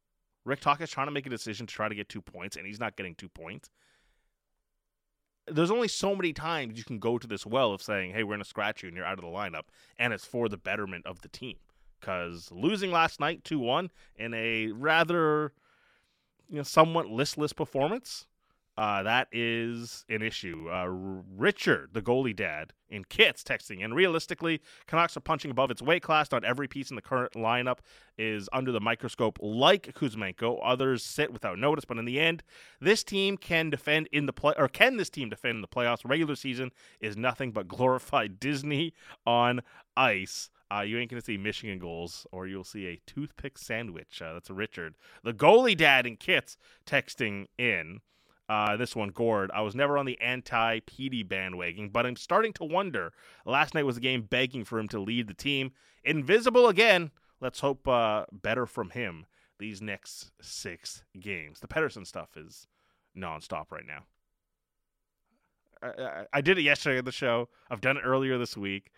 Rick 0.44 0.60
Talk 0.60 0.80
is 0.80 0.90
trying 0.90 1.06
to 1.06 1.12
make 1.12 1.26
a 1.26 1.30
decision 1.30 1.68
to 1.68 1.74
try 1.74 1.88
to 1.88 1.94
get 1.94 2.08
two 2.08 2.22
points, 2.22 2.56
and 2.56 2.66
he's 2.66 2.80
not 2.80 2.96
getting 2.96 3.14
two 3.14 3.28
points 3.28 3.70
there's 5.50 5.70
only 5.70 5.88
so 5.88 6.14
many 6.14 6.32
times 6.32 6.78
you 6.78 6.84
can 6.84 6.98
go 6.98 7.18
to 7.18 7.26
this 7.26 7.44
well 7.44 7.72
of 7.72 7.82
saying, 7.82 8.12
"Hey, 8.12 8.22
we're 8.22 8.30
going 8.30 8.40
to 8.40 8.44
scratch 8.44 8.82
you 8.82 8.88
and 8.88 8.96
you're 8.96 9.06
out 9.06 9.18
of 9.18 9.24
the 9.24 9.30
lineup," 9.30 9.64
and 9.98 10.12
it's 10.12 10.24
for 10.24 10.48
the 10.48 10.56
betterment 10.56 11.06
of 11.06 11.22
the 11.22 11.28
team. 11.28 11.56
Because 11.98 12.52
losing 12.52 12.92
last 12.92 13.18
night 13.18 13.42
two 13.42 13.58
one 13.58 13.90
in 14.14 14.32
a 14.32 14.68
rather, 14.68 15.52
you 16.48 16.58
know, 16.58 16.62
somewhat 16.62 17.08
listless 17.08 17.52
performance, 17.52 18.27
uh, 18.78 19.02
that 19.02 19.26
is 19.32 20.04
an 20.08 20.22
issue. 20.22 20.68
Uh, 20.72 20.86
Richard, 21.36 21.90
the 21.94 22.00
goalie 22.00 22.34
dad, 22.34 22.74
in 22.88 23.02
kits 23.02 23.42
texting, 23.42 23.84
and 23.84 23.92
realistically, 23.92 24.60
Canucks 24.86 25.16
are 25.16 25.20
punching 25.20 25.50
above 25.50 25.72
its 25.72 25.82
weight 25.82 26.00
class. 26.00 26.30
Not 26.30 26.44
every 26.44 26.68
piece 26.68 26.88
in 26.88 26.94
the 26.94 27.02
current 27.02 27.32
lineup 27.32 27.78
is 28.16 28.48
under 28.52 28.70
the 28.70 28.80
microscope 28.80 29.36
like 29.42 29.92
Kuzmenko. 29.96 30.60
Others 30.62 31.02
sit 31.02 31.32
without 31.32 31.58
notice, 31.58 31.84
but 31.84 31.98
in 31.98 32.04
the 32.04 32.20
end, 32.20 32.44
this 32.80 33.02
team 33.02 33.36
can 33.36 33.68
defend 33.68 34.08
in 34.12 34.26
the 34.26 34.32
play, 34.32 34.54
or 34.56 34.68
can 34.68 34.96
this 34.96 35.10
team 35.10 35.28
defend 35.28 35.56
in 35.56 35.60
the 35.60 35.66
playoffs? 35.66 36.08
Regular 36.08 36.36
season 36.36 36.70
is 37.00 37.16
nothing 37.16 37.50
but 37.50 37.66
glorified 37.78 38.38
Disney 38.38 38.94
on 39.26 39.60
ice. 39.96 40.50
Uh, 40.72 40.82
you 40.82 40.98
ain't 40.98 41.10
gonna 41.10 41.20
see 41.20 41.36
Michigan 41.36 41.80
goals, 41.80 42.28
or 42.30 42.46
you'll 42.46 42.62
see 42.62 42.86
a 42.86 43.00
toothpick 43.08 43.58
sandwich. 43.58 44.22
Uh, 44.22 44.34
that's 44.34 44.50
Richard, 44.50 44.94
the 45.24 45.34
goalie 45.34 45.76
dad 45.76 46.06
in 46.06 46.16
kits, 46.16 46.56
texting 46.86 47.46
in. 47.58 48.02
Uh, 48.48 48.76
this 48.76 48.96
one, 48.96 49.10
Gord. 49.10 49.50
I 49.52 49.60
was 49.60 49.74
never 49.74 49.98
on 49.98 50.06
the 50.06 50.18
anti 50.20 50.80
PD 50.80 51.26
bandwagon, 51.26 51.90
but 51.90 52.06
I'm 52.06 52.16
starting 52.16 52.52
to 52.54 52.64
wonder. 52.64 53.12
Last 53.44 53.74
night 53.74 53.84
was 53.84 53.98
a 53.98 54.00
game 54.00 54.22
begging 54.22 54.64
for 54.64 54.78
him 54.78 54.88
to 54.88 54.98
lead 54.98 55.28
the 55.28 55.34
team. 55.34 55.72
Invisible 56.02 56.68
again. 56.68 57.10
Let's 57.40 57.60
hope 57.60 57.86
uh, 57.86 58.24
better 58.32 58.66
from 58.66 58.90
him 58.90 59.26
these 59.58 59.82
next 59.82 60.32
six 60.40 61.04
games. 61.18 61.60
The 61.60 61.68
Pettersson 61.68 62.06
stuff 62.06 62.36
is 62.36 62.66
nonstop 63.16 63.66
right 63.70 63.86
now. 63.86 64.04
I, 65.82 65.88
I, 65.88 66.24
I 66.34 66.40
did 66.40 66.58
it 66.58 66.62
yesterday 66.62 66.98
on 66.98 67.04
the 67.04 67.12
show. 67.12 67.48
I've 67.70 67.80
done 67.80 67.96
it 67.96 68.02
earlier 68.04 68.38
this 68.38 68.56
week. 68.56 68.90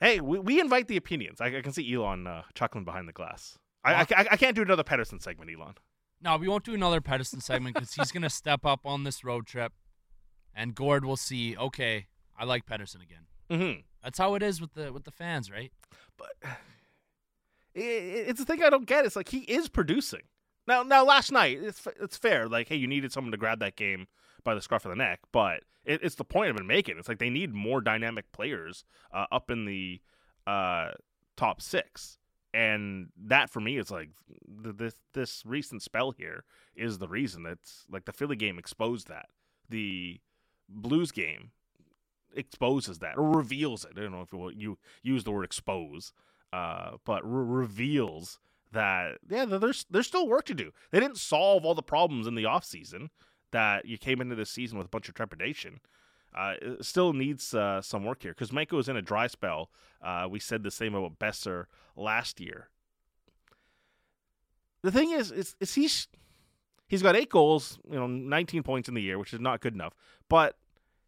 Hey, 0.00 0.20
we, 0.20 0.38
we 0.38 0.60
invite 0.60 0.88
the 0.88 0.96
opinions. 0.96 1.40
I, 1.40 1.46
I 1.46 1.62
can 1.62 1.72
see 1.72 1.92
Elon 1.92 2.26
uh, 2.26 2.42
chuckling 2.54 2.84
behind 2.84 3.08
the 3.08 3.12
glass. 3.12 3.58
I, 3.84 3.94
I, 4.02 4.26
I 4.32 4.36
can't 4.36 4.54
do 4.54 4.62
another 4.62 4.84
Pettersson 4.84 5.22
segment, 5.22 5.50
Elon. 5.50 5.74
No, 6.20 6.36
we 6.36 6.48
won't 6.48 6.64
do 6.64 6.74
another 6.74 7.00
Pettersson 7.00 7.42
segment 7.42 7.74
because 7.74 7.92
he's 7.94 8.10
going 8.10 8.22
to 8.22 8.30
step 8.30 8.64
up 8.64 8.80
on 8.84 9.04
this 9.04 9.22
road 9.22 9.46
trip, 9.46 9.72
and 10.54 10.74
Gord 10.74 11.04
will 11.04 11.16
see. 11.16 11.56
Okay, 11.56 12.06
I 12.38 12.44
like 12.44 12.66
Pettersson 12.66 13.02
again. 13.02 13.26
Mm-hmm. 13.50 13.80
That's 14.02 14.18
how 14.18 14.34
it 14.34 14.42
is 14.42 14.60
with 14.60 14.74
the 14.74 14.92
with 14.92 15.04
the 15.04 15.10
fans, 15.10 15.50
right? 15.50 15.72
But 16.16 16.30
it, 17.74 17.80
it's 17.80 18.40
the 18.40 18.46
thing 18.46 18.62
I 18.62 18.70
don't 18.70 18.86
get. 18.86 19.04
It's 19.04 19.16
like 19.16 19.28
he 19.28 19.40
is 19.40 19.68
producing 19.68 20.22
now. 20.66 20.82
Now, 20.82 21.04
last 21.04 21.32
night, 21.32 21.58
it's 21.60 21.86
it's 22.00 22.16
fair. 22.16 22.48
Like, 22.48 22.68
hey, 22.68 22.76
you 22.76 22.86
needed 22.86 23.12
someone 23.12 23.32
to 23.32 23.38
grab 23.38 23.60
that 23.60 23.76
game 23.76 24.06
by 24.42 24.54
the 24.54 24.62
scruff 24.62 24.84
of 24.84 24.90
the 24.90 24.96
neck, 24.96 25.20
but 25.32 25.64
it, 25.84 26.00
it's 26.02 26.14
the 26.14 26.24
point 26.24 26.48
I've 26.48 26.56
been 26.56 26.66
making. 26.66 26.98
It's 26.98 27.08
like 27.08 27.18
they 27.18 27.30
need 27.30 27.52
more 27.52 27.80
dynamic 27.80 28.30
players 28.32 28.84
uh, 29.12 29.26
up 29.30 29.50
in 29.50 29.64
the 29.64 30.00
uh, 30.46 30.92
top 31.36 31.60
six 31.60 32.18
and 32.56 33.08
that 33.26 33.50
for 33.50 33.60
me 33.60 33.76
is 33.76 33.90
like 33.90 34.08
this 34.48 34.94
this 35.12 35.42
recent 35.44 35.82
spell 35.82 36.12
here 36.12 36.44
is 36.74 36.96
the 36.96 37.08
reason 37.08 37.42
that's 37.42 37.84
like 37.90 38.06
the 38.06 38.12
Philly 38.12 38.36
game 38.36 38.58
exposed 38.58 39.08
that 39.08 39.26
the 39.68 40.20
Blues 40.68 41.12
game 41.12 41.50
exposes 42.34 42.98
that 43.00 43.18
or 43.18 43.30
reveals 43.30 43.84
it. 43.84 43.92
I 43.96 44.00
don't 44.00 44.12
know 44.12 44.22
if 44.22 44.56
you 44.56 44.78
use 45.02 45.24
the 45.24 45.32
word 45.32 45.44
expose, 45.44 46.12
uh, 46.52 46.92
but 47.04 47.22
re- 47.24 47.60
reveals 47.60 48.40
that 48.72 49.18
yeah, 49.28 49.44
there's 49.44 49.84
there's 49.90 50.06
still 50.06 50.26
work 50.26 50.46
to 50.46 50.54
do. 50.54 50.72
They 50.90 51.00
didn't 51.00 51.18
solve 51.18 51.66
all 51.66 51.74
the 51.74 51.82
problems 51.82 52.26
in 52.26 52.36
the 52.36 52.46
off 52.46 52.64
season 52.64 53.10
that 53.52 53.84
you 53.84 53.98
came 53.98 54.22
into 54.22 54.34
this 54.34 54.50
season 54.50 54.78
with 54.78 54.86
a 54.86 54.90
bunch 54.90 55.08
of 55.10 55.14
trepidation. 55.14 55.80
Uh, 56.36 56.54
still 56.80 57.12
needs 57.12 57.54
uh, 57.54 57.80
some 57.80 58.04
work 58.04 58.22
here. 58.22 58.34
Kuzmenko 58.34 58.78
is 58.78 58.88
in 58.88 58.96
a 58.96 59.02
dry 59.02 59.26
spell. 59.26 59.70
Uh, 60.02 60.26
we 60.30 60.38
said 60.38 60.62
the 60.62 60.70
same 60.70 60.94
about 60.94 61.18
Boeser 61.18 61.66
last 61.96 62.40
year. 62.40 62.68
The 64.82 64.92
thing 64.92 65.10
is, 65.10 65.32
is, 65.32 65.56
is 65.58 65.74
he's 65.74 66.08
he's 66.86 67.02
got 67.02 67.16
eight 67.16 67.30
goals, 67.30 67.78
you 67.90 67.96
know, 67.96 68.06
19 68.06 68.62
points 68.62 68.88
in 68.88 68.94
the 68.94 69.02
year, 69.02 69.18
which 69.18 69.32
is 69.32 69.40
not 69.40 69.60
good 69.60 69.74
enough. 69.74 69.94
But 70.28 70.56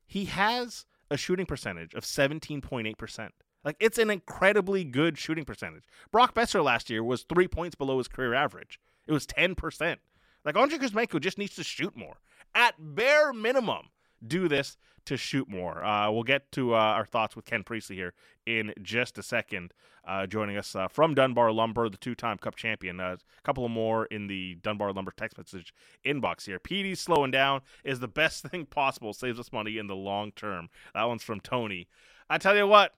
he 0.06 0.24
has 0.26 0.86
a 1.10 1.16
shooting 1.16 1.46
percentage 1.46 1.94
of 1.94 2.04
17.8%. 2.04 3.28
Like 3.64 3.76
it's 3.80 3.98
an 3.98 4.10
incredibly 4.10 4.84
good 4.84 5.18
shooting 5.18 5.44
percentage. 5.44 5.84
Brock 6.10 6.34
Boeser 6.34 6.64
last 6.64 6.88
year 6.88 7.04
was 7.04 7.22
three 7.22 7.48
points 7.48 7.74
below 7.76 7.98
his 7.98 8.08
career 8.08 8.34
average. 8.34 8.80
It 9.06 9.12
was 9.12 9.26
10%. 9.26 9.96
Like 10.44 10.56
Andrei 10.56 10.78
Kuzmenko 10.78 11.20
just 11.20 11.38
needs 11.38 11.54
to 11.56 11.64
shoot 11.64 11.96
more. 11.96 12.18
At 12.54 12.74
bare 12.78 13.32
minimum, 13.32 13.90
do 14.26 14.48
this 14.48 14.76
to 15.08 15.16
shoot 15.16 15.48
more. 15.48 15.82
Uh, 15.82 16.10
we'll 16.10 16.22
get 16.22 16.52
to 16.52 16.74
uh, 16.74 16.78
our 16.78 17.06
thoughts 17.06 17.34
with 17.34 17.46
Ken 17.46 17.62
Priestlay 17.64 17.96
here 17.96 18.12
in 18.44 18.74
just 18.82 19.16
a 19.16 19.22
second. 19.22 19.72
Uh, 20.06 20.26
joining 20.26 20.56
us 20.56 20.74
uh, 20.74 20.88
from 20.88 21.14
Dunbar 21.14 21.50
Lumber, 21.52 21.88
the 21.88 21.96
two-time 21.96 22.38
Cup 22.38 22.56
champion. 22.56 23.00
Uh, 23.00 23.16
a 23.16 23.42
couple 23.42 23.64
of 23.64 23.70
more 23.70 24.06
in 24.06 24.26
the 24.26 24.56
Dunbar 24.56 24.92
Lumber 24.92 25.12
text 25.16 25.38
message 25.38 25.74
inbox 26.04 26.44
here. 26.44 26.58
PD 26.58 26.96
slowing 26.96 27.30
down 27.30 27.60
is 27.84 28.00
the 28.00 28.08
best 28.08 28.42
thing 28.50 28.66
possible. 28.66 29.12
Saves 29.12 29.38
us 29.38 29.52
money 29.52 29.78
in 29.78 29.86
the 29.86 29.96
long 29.96 30.32
term. 30.32 30.68
That 30.94 31.04
one's 31.04 31.22
from 31.22 31.40
Tony. 31.40 31.88
I 32.28 32.38
tell 32.38 32.56
you 32.56 32.66
what, 32.66 32.94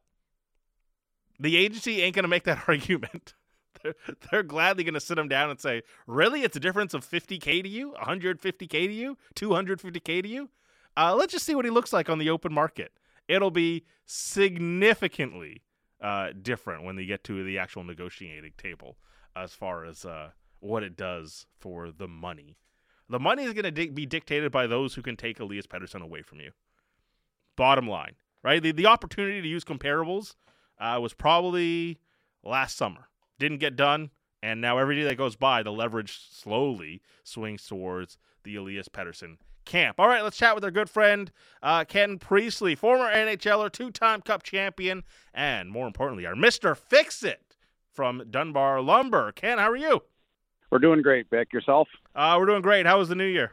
the 1.38 1.56
agency 1.56 2.02
ain't 2.02 2.14
going 2.14 2.24
to 2.24 2.28
make 2.28 2.44
that 2.44 2.64
argument. 2.68 3.34
they're, 3.82 3.94
they're 4.30 4.42
gladly 4.42 4.82
going 4.82 4.94
to 4.94 5.00
sit 5.00 5.18
him 5.18 5.28
down 5.28 5.50
and 5.50 5.60
say, 5.60 5.82
"Really, 6.06 6.42
it's 6.42 6.56
a 6.56 6.60
difference 6.60 6.92
of 6.92 7.08
50k 7.08 7.62
to 7.62 7.68
you, 7.68 7.94
150k 8.02 8.68
to 8.68 8.92
you, 8.92 9.16
250k 9.36 10.22
to 10.22 10.28
you." 10.28 10.50
Uh, 10.96 11.14
let's 11.14 11.32
just 11.32 11.46
see 11.46 11.54
what 11.54 11.64
he 11.64 11.70
looks 11.70 11.92
like 11.92 12.08
on 12.08 12.18
the 12.18 12.30
open 12.30 12.52
market. 12.52 12.92
It'll 13.28 13.50
be 13.50 13.84
significantly 14.06 15.62
uh, 16.00 16.30
different 16.40 16.84
when 16.84 16.96
they 16.96 17.04
get 17.04 17.24
to 17.24 17.44
the 17.44 17.58
actual 17.58 17.84
negotiating 17.84 18.52
table 18.58 18.96
as 19.36 19.52
far 19.52 19.84
as 19.84 20.04
uh, 20.04 20.30
what 20.58 20.82
it 20.82 20.96
does 20.96 21.46
for 21.58 21.90
the 21.90 22.08
money. 22.08 22.56
The 23.08 23.20
money 23.20 23.44
is 23.44 23.52
going 23.52 23.64
to 23.64 23.70
di- 23.70 23.90
be 23.90 24.06
dictated 24.06 24.52
by 24.52 24.66
those 24.66 24.94
who 24.94 25.02
can 25.02 25.16
take 25.16 25.40
Elias 25.40 25.66
Pettersson 25.66 26.02
away 26.02 26.22
from 26.22 26.40
you. 26.40 26.52
Bottom 27.56 27.88
line, 27.88 28.14
right? 28.42 28.62
The, 28.62 28.72
the 28.72 28.86
opportunity 28.86 29.42
to 29.42 29.48
use 29.48 29.64
comparables 29.64 30.34
uh, 30.80 30.98
was 31.00 31.12
probably 31.12 31.98
last 32.42 32.76
summer. 32.76 33.08
Didn't 33.38 33.58
get 33.58 33.76
done. 33.76 34.10
And 34.42 34.60
now 34.60 34.78
every 34.78 34.96
day 34.96 35.02
that 35.02 35.18
goes 35.18 35.36
by, 35.36 35.62
the 35.62 35.72
leverage 35.72 36.18
slowly 36.30 37.02
swings 37.24 37.66
towards 37.66 38.16
the 38.42 38.56
Elias 38.56 38.88
Pettersson 38.88 39.36
camp. 39.64 40.00
All 40.00 40.08
right, 40.08 40.22
let's 40.22 40.36
chat 40.36 40.54
with 40.54 40.64
our 40.64 40.70
good 40.70 40.90
friend 40.90 41.30
uh, 41.62 41.84
Ken 41.84 42.18
Priestlay, 42.18 42.74
former 42.74 43.10
NHLer, 43.10 43.70
two-time 43.70 44.22
Cup 44.22 44.42
champion, 44.42 45.04
and 45.32 45.70
more 45.70 45.86
importantly, 45.86 46.26
our 46.26 46.36
Mister 46.36 46.74
Fix 46.74 47.22
It 47.22 47.56
from 47.92 48.24
Dunbar 48.30 48.80
Lumber. 48.80 49.32
Ken, 49.32 49.58
how 49.58 49.70
are 49.70 49.76
you? 49.76 50.02
We're 50.70 50.78
doing 50.78 51.02
great, 51.02 51.28
Bik. 51.30 51.52
Yourself? 51.52 51.88
Uh, 52.14 52.36
we're 52.38 52.46
doing 52.46 52.62
great. 52.62 52.86
How 52.86 52.98
was 52.98 53.08
the 53.08 53.14
New 53.16 53.26
Year? 53.26 53.52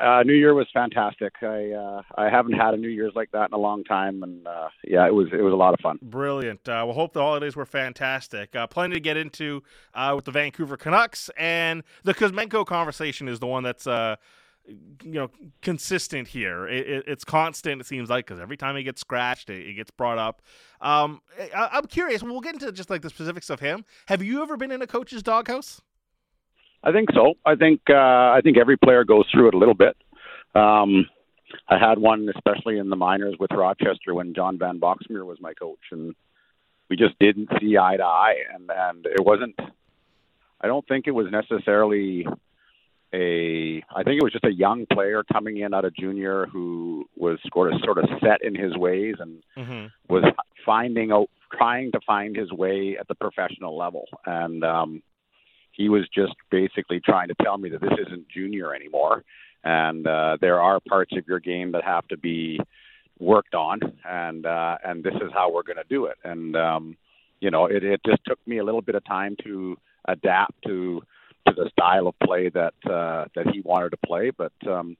Uh, 0.00 0.22
New 0.22 0.34
Year 0.34 0.54
was 0.54 0.68
fantastic. 0.72 1.32
I 1.42 1.72
uh, 1.72 2.02
I 2.14 2.30
haven't 2.30 2.52
had 2.52 2.74
a 2.74 2.76
New 2.76 2.88
Year's 2.88 3.12
like 3.16 3.32
that 3.32 3.48
in 3.50 3.54
a 3.54 3.58
long 3.58 3.82
time, 3.82 4.22
and 4.22 4.46
uh, 4.46 4.68
yeah, 4.84 5.04
it 5.04 5.12
was 5.12 5.26
it 5.32 5.42
was 5.42 5.52
a 5.52 5.56
lot 5.56 5.74
of 5.74 5.80
fun. 5.80 5.98
Brilliant. 6.00 6.68
Uh, 6.68 6.82
we'll 6.84 6.94
hope 6.94 7.12
the 7.12 7.20
holidays 7.20 7.56
were 7.56 7.66
fantastic. 7.66 8.54
Uh, 8.54 8.68
plenty 8.68 8.94
to 8.94 9.00
get 9.00 9.16
into 9.16 9.64
uh, 9.92 10.12
with 10.14 10.26
the 10.26 10.30
Vancouver 10.30 10.76
Canucks, 10.76 11.28
and 11.36 11.82
the 12.04 12.14
Kuzmenko 12.14 12.64
conversation 12.64 13.26
is 13.26 13.40
the 13.40 13.48
one 13.48 13.64
that's 13.64 13.88
uh, 13.88 14.14
you 15.02 15.12
know 15.12 15.30
consistent 15.62 16.28
here. 16.28 16.66
It, 16.68 16.88
it, 16.88 17.04
it's 17.06 17.24
constant. 17.24 17.80
It 17.80 17.86
seems 17.86 18.10
like 18.10 18.26
because 18.26 18.40
every 18.40 18.56
time 18.56 18.76
he 18.76 18.82
gets 18.82 19.00
scratched, 19.00 19.50
it, 19.50 19.66
it 19.66 19.74
gets 19.74 19.90
brought 19.90 20.18
up. 20.18 20.42
Um, 20.80 21.20
I, 21.54 21.78
am 21.78 21.86
curious. 21.86 22.22
We'll 22.22 22.40
get 22.40 22.54
into 22.54 22.72
just 22.72 22.90
like 22.90 23.02
the 23.02 23.10
specifics 23.10 23.50
of 23.50 23.60
him. 23.60 23.84
Have 24.06 24.22
you 24.22 24.42
ever 24.42 24.56
been 24.56 24.70
in 24.70 24.82
a 24.82 24.86
coach's 24.86 25.22
doghouse? 25.22 25.80
I 26.82 26.92
think 26.92 27.10
so. 27.14 27.34
I 27.44 27.56
think 27.56 27.80
uh, 27.90 27.94
I 27.94 28.40
think 28.42 28.56
every 28.56 28.76
player 28.76 29.04
goes 29.04 29.26
through 29.32 29.48
it 29.48 29.54
a 29.54 29.58
little 29.58 29.74
bit. 29.74 29.96
Um, 30.54 31.06
I 31.68 31.78
had 31.78 31.98
one, 31.98 32.28
especially 32.34 32.78
in 32.78 32.90
the 32.90 32.96
minors 32.96 33.36
with 33.38 33.50
Rochester, 33.52 34.14
when 34.14 34.34
John 34.34 34.58
Van 34.58 34.80
Boxmeer 34.80 35.24
was 35.26 35.38
my 35.40 35.52
coach, 35.54 35.80
and 35.90 36.14
we 36.88 36.96
just 36.96 37.18
didn't 37.18 37.48
see 37.60 37.76
eye 37.76 37.96
to 37.96 38.04
eye, 38.04 38.36
and 38.54 38.70
and 38.74 39.06
it 39.06 39.24
wasn't. 39.24 39.58
I 40.62 40.66
don't 40.66 40.86
think 40.86 41.06
it 41.06 41.12
was 41.12 41.26
necessarily 41.30 42.26
a. 43.12 43.82
I 43.94 44.02
think 44.02 44.20
it 44.20 44.24
was 44.24 44.32
just 44.32 44.44
a 44.44 44.52
young 44.52 44.86
player 44.92 45.22
coming 45.32 45.58
in 45.58 45.74
out 45.74 45.84
of 45.84 45.94
junior 45.94 46.46
who 46.46 47.06
was 47.16 47.38
sort 47.52 47.72
of 47.72 47.80
sort 47.84 47.98
of 47.98 48.04
set 48.22 48.42
in 48.42 48.54
his 48.54 48.76
ways 48.76 49.16
and 49.18 49.42
mm-hmm. 49.56 49.86
was 50.12 50.24
finding 50.64 51.12
out, 51.12 51.28
trying 51.52 51.92
to 51.92 52.00
find 52.06 52.36
his 52.36 52.52
way 52.52 52.96
at 52.98 53.08
the 53.08 53.14
professional 53.14 53.76
level, 53.76 54.06
and 54.26 54.64
um, 54.64 55.02
he 55.72 55.88
was 55.88 56.08
just 56.14 56.34
basically 56.50 57.00
trying 57.00 57.28
to 57.28 57.34
tell 57.42 57.58
me 57.58 57.70
that 57.70 57.80
this 57.80 57.98
isn't 58.06 58.28
junior 58.28 58.74
anymore, 58.74 59.24
and 59.64 60.06
uh, 60.06 60.36
there 60.40 60.60
are 60.60 60.80
parts 60.80 61.12
of 61.16 61.26
your 61.26 61.40
game 61.40 61.72
that 61.72 61.84
have 61.84 62.06
to 62.08 62.16
be 62.16 62.60
worked 63.18 63.54
on, 63.54 63.80
and 64.08 64.46
uh, 64.46 64.78
and 64.84 65.04
this 65.04 65.14
is 65.14 65.30
how 65.32 65.52
we're 65.52 65.62
going 65.62 65.76
to 65.76 65.84
do 65.88 66.06
it. 66.06 66.16
And 66.24 66.56
um, 66.56 66.96
you 67.40 67.50
know, 67.50 67.66
it, 67.66 67.84
it 67.84 68.00
just 68.04 68.24
took 68.26 68.38
me 68.46 68.58
a 68.58 68.64
little 68.64 68.82
bit 68.82 68.94
of 68.94 69.04
time 69.04 69.36
to 69.44 69.76
adapt 70.06 70.62
to 70.66 71.02
to 71.46 71.54
the 71.54 71.70
style 71.70 72.06
of 72.06 72.14
play 72.22 72.48
that 72.50 72.74
uh, 72.84 73.26
that 73.34 73.48
he 73.52 73.60
wanted 73.60 73.90
to 73.90 73.96
play, 73.98 74.30
but 74.30 74.52
um, 74.66 74.96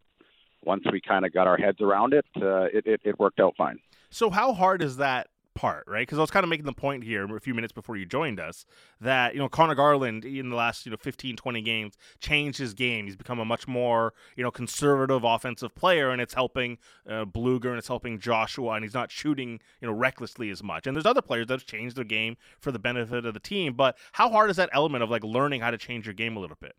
once 0.64 0.84
we 0.92 1.00
kind 1.00 1.24
of 1.24 1.32
got 1.32 1.46
our 1.46 1.56
heads 1.56 1.80
around 1.80 2.12
it, 2.12 2.26
uh, 2.36 2.64
it, 2.64 2.86
it, 2.86 3.00
it 3.04 3.18
worked 3.18 3.40
out 3.40 3.54
fine. 3.56 3.78
So, 4.10 4.30
how 4.30 4.52
hard 4.52 4.82
is 4.82 4.96
that 4.96 5.28
part, 5.54 5.84
right? 5.86 6.06
Because 6.06 6.18
I 6.18 6.20
was 6.20 6.30
kind 6.30 6.44
of 6.44 6.50
making 6.50 6.66
the 6.66 6.72
point 6.72 7.04
here 7.04 7.24
a 7.36 7.40
few 7.40 7.54
minutes 7.54 7.72
before 7.72 7.96
you 7.96 8.06
joined 8.06 8.40
us 8.40 8.64
that, 9.00 9.34
you 9.34 9.40
know, 9.40 9.48
Conor 9.48 9.74
Garland 9.74 10.24
in 10.24 10.50
the 10.50 10.56
last, 10.56 10.86
you 10.86 10.90
know, 10.90 10.96
15, 11.00 11.36
20 11.36 11.62
games 11.62 11.94
changed 12.20 12.58
his 12.58 12.74
game. 12.74 13.06
He's 13.06 13.16
become 13.16 13.38
a 13.38 13.44
much 13.44 13.68
more, 13.68 14.12
you 14.36 14.44
know, 14.44 14.50
conservative 14.50 15.24
offensive 15.24 15.74
player, 15.74 16.10
and 16.10 16.20
it's 16.20 16.34
helping 16.34 16.78
uh, 17.08 17.24
Blueger 17.24 17.66
and 17.66 17.78
it's 17.78 17.88
helping 17.88 18.18
Joshua, 18.18 18.72
and 18.72 18.84
he's 18.84 18.94
not 18.94 19.10
shooting, 19.10 19.60
you 19.80 19.88
know, 19.88 19.94
recklessly 19.94 20.50
as 20.50 20.62
much. 20.62 20.86
And 20.86 20.96
there's 20.96 21.06
other 21.06 21.22
players 21.22 21.46
that 21.48 21.54
have 21.54 21.66
changed 21.66 21.96
their 21.96 22.04
game 22.04 22.36
for 22.60 22.72
the 22.72 22.78
benefit 22.78 23.24
of 23.24 23.34
the 23.34 23.40
team. 23.40 23.74
But 23.74 23.96
how 24.12 24.30
hard 24.30 24.50
is 24.50 24.56
that 24.56 24.70
element 24.72 25.02
of 25.02 25.10
like 25.10 25.24
learning 25.24 25.60
how 25.60 25.70
to 25.70 25.78
change 25.78 26.06
your 26.06 26.14
game 26.14 26.36
a 26.36 26.40
little 26.40 26.58
bit? 26.60 26.74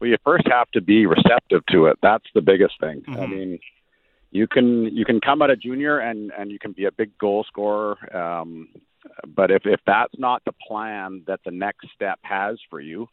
Well, 0.00 0.10
you 0.10 0.16
first 0.24 0.46
have 0.48 0.70
to 0.72 0.80
be 0.80 1.06
receptive 1.06 1.66
to 1.70 1.86
it. 1.86 1.98
That's 2.02 2.26
the 2.34 2.40
biggest 2.40 2.74
thing. 2.80 3.02
Mm-hmm. 3.08 3.20
I 3.20 3.26
mean, 3.26 3.58
you 4.30 4.46
can 4.46 4.84
you 4.94 5.04
can 5.04 5.20
come 5.20 5.42
at 5.42 5.50
a 5.50 5.56
junior 5.56 5.98
and 5.98 6.32
and 6.38 6.50
you 6.50 6.58
can 6.58 6.72
be 6.72 6.84
a 6.84 6.92
big 6.92 7.16
goal 7.18 7.44
scorer 7.46 7.96
um, 8.16 8.68
but 9.26 9.50
if 9.50 9.62
if 9.64 9.80
that's 9.86 10.14
not 10.18 10.42
the 10.44 10.52
plan 10.66 11.22
that 11.26 11.40
the 11.44 11.50
next 11.50 11.86
step 11.94 12.18
has 12.22 12.58
for 12.70 12.80
you 12.80 13.08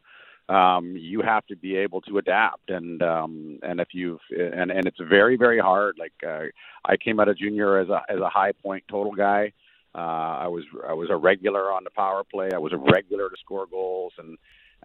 um, 0.47 0.95
you 0.95 1.21
have 1.21 1.45
to 1.47 1.55
be 1.55 1.75
able 1.75 2.01
to 2.01 2.17
adapt. 2.17 2.69
And 2.69 3.01
um, 3.01 3.59
and 3.63 3.79
if 3.79 3.89
you've 3.93 4.19
and 4.31 4.71
and 4.71 4.85
it's 4.85 4.99
very 4.99 5.37
very 5.37 5.59
hard. 5.59 5.97
Like 5.97 6.13
uh, 6.25 6.45
I 6.85 6.97
came 6.97 7.19
out 7.19 7.29
of 7.29 7.37
junior 7.37 7.79
as 7.79 7.89
a 7.89 8.01
as 8.09 8.19
a 8.19 8.29
high 8.29 8.51
point 8.51 8.83
total 8.89 9.13
guy. 9.13 9.53
Uh, 9.93 10.43
I 10.43 10.47
was 10.47 10.63
I 10.87 10.93
was 10.93 11.09
a 11.09 11.15
regular 11.15 11.71
on 11.71 11.83
the 11.83 11.89
power 11.89 12.23
play. 12.23 12.51
I 12.53 12.59
was 12.59 12.73
a 12.73 12.77
regular 12.77 13.29
to 13.29 13.35
score 13.39 13.65
goals. 13.65 14.13
And 14.17 14.37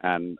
and 0.02 0.38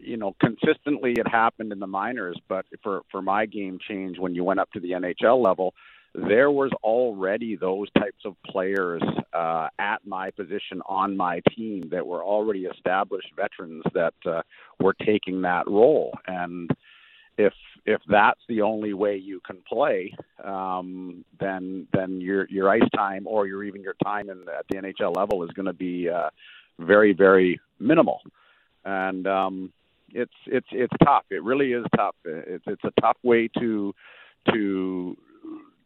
you 0.00 0.16
know, 0.16 0.34
consistently 0.40 1.12
it 1.12 1.28
happened 1.28 1.72
in 1.72 1.78
the 1.78 1.86
minors, 1.86 2.38
but 2.48 2.66
for 2.82 3.02
for 3.10 3.22
my 3.22 3.46
game 3.46 3.78
change 3.86 4.18
when 4.18 4.34
you 4.34 4.44
went 4.44 4.60
up 4.60 4.70
to 4.72 4.80
the 4.80 4.92
NHL 4.92 5.42
level, 5.42 5.74
there 6.14 6.50
was 6.50 6.70
already 6.82 7.56
those 7.56 7.88
types 7.92 8.24
of 8.24 8.36
players 8.46 9.02
uh, 9.32 9.68
at 9.78 9.98
my 10.06 10.30
position 10.30 10.80
on 10.86 11.16
my 11.16 11.42
team 11.54 11.88
that 11.90 12.06
were 12.06 12.24
already 12.24 12.64
established 12.64 13.28
veterans 13.36 13.84
that 13.94 14.14
uh, 14.24 14.42
were 14.80 14.94
taking 14.94 15.42
that 15.42 15.66
role, 15.66 16.12
and 16.26 16.70
if 17.38 17.52
if 17.84 18.00
that's 18.08 18.40
the 18.48 18.62
only 18.62 18.92
way 18.92 19.16
you 19.16 19.40
can 19.46 19.58
play, 19.68 20.14
um, 20.42 21.24
then 21.38 21.86
then 21.92 22.20
your 22.20 22.46
your 22.48 22.68
ice 22.68 22.88
time 22.94 23.26
or 23.26 23.46
your 23.46 23.62
even 23.64 23.82
your 23.82 23.96
time 24.02 24.30
in 24.30 24.42
at 24.48 24.66
the 24.68 24.76
NHL 24.76 25.16
level 25.16 25.44
is 25.44 25.50
going 25.50 25.66
to 25.66 25.72
be 25.72 26.08
uh, 26.08 26.30
very 26.78 27.12
very 27.12 27.60
minimal, 27.78 28.22
and 28.84 29.26
um, 29.26 29.72
it's 30.10 30.32
it's 30.46 30.68
it's 30.72 30.92
tough. 31.04 31.24
It 31.30 31.42
really 31.42 31.72
is 31.72 31.84
tough. 31.96 32.14
It's 32.24 32.64
it's 32.66 32.84
a 32.84 33.00
tough 33.00 33.16
way 33.22 33.48
to 33.58 33.94
to 34.52 35.16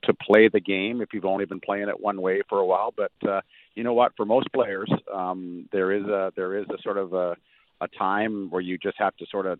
to 0.04 0.14
play 0.14 0.48
the 0.48 0.60
game 0.60 1.00
if 1.00 1.10
you've 1.12 1.24
only 1.24 1.44
been 1.44 1.60
playing 1.60 1.88
it 1.88 2.00
one 2.00 2.20
way 2.20 2.42
for 2.48 2.58
a 2.58 2.66
while. 2.66 2.92
But 2.96 3.12
uh, 3.28 3.40
you 3.74 3.84
know 3.84 3.94
what? 3.94 4.12
For 4.16 4.24
most 4.24 4.52
players, 4.52 4.90
um, 5.12 5.68
there 5.72 5.92
is 5.92 6.04
a 6.04 6.32
there 6.36 6.56
is 6.56 6.66
a 6.70 6.80
sort 6.82 6.98
of 6.98 7.12
a 7.12 7.36
a 7.80 7.88
time 7.88 8.50
where 8.50 8.60
you 8.60 8.78
just 8.78 8.98
have 8.98 9.16
to 9.16 9.26
sort 9.30 9.46
of 9.46 9.58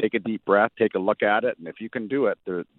take 0.00 0.14
a 0.14 0.18
deep 0.18 0.44
breath, 0.44 0.70
take 0.78 0.94
a 0.94 0.98
look 0.98 1.22
at 1.22 1.44
it, 1.44 1.58
and 1.58 1.68
if 1.68 1.80
you 1.80 1.90
can 1.90 2.08
do 2.08 2.26
it, 2.26 2.38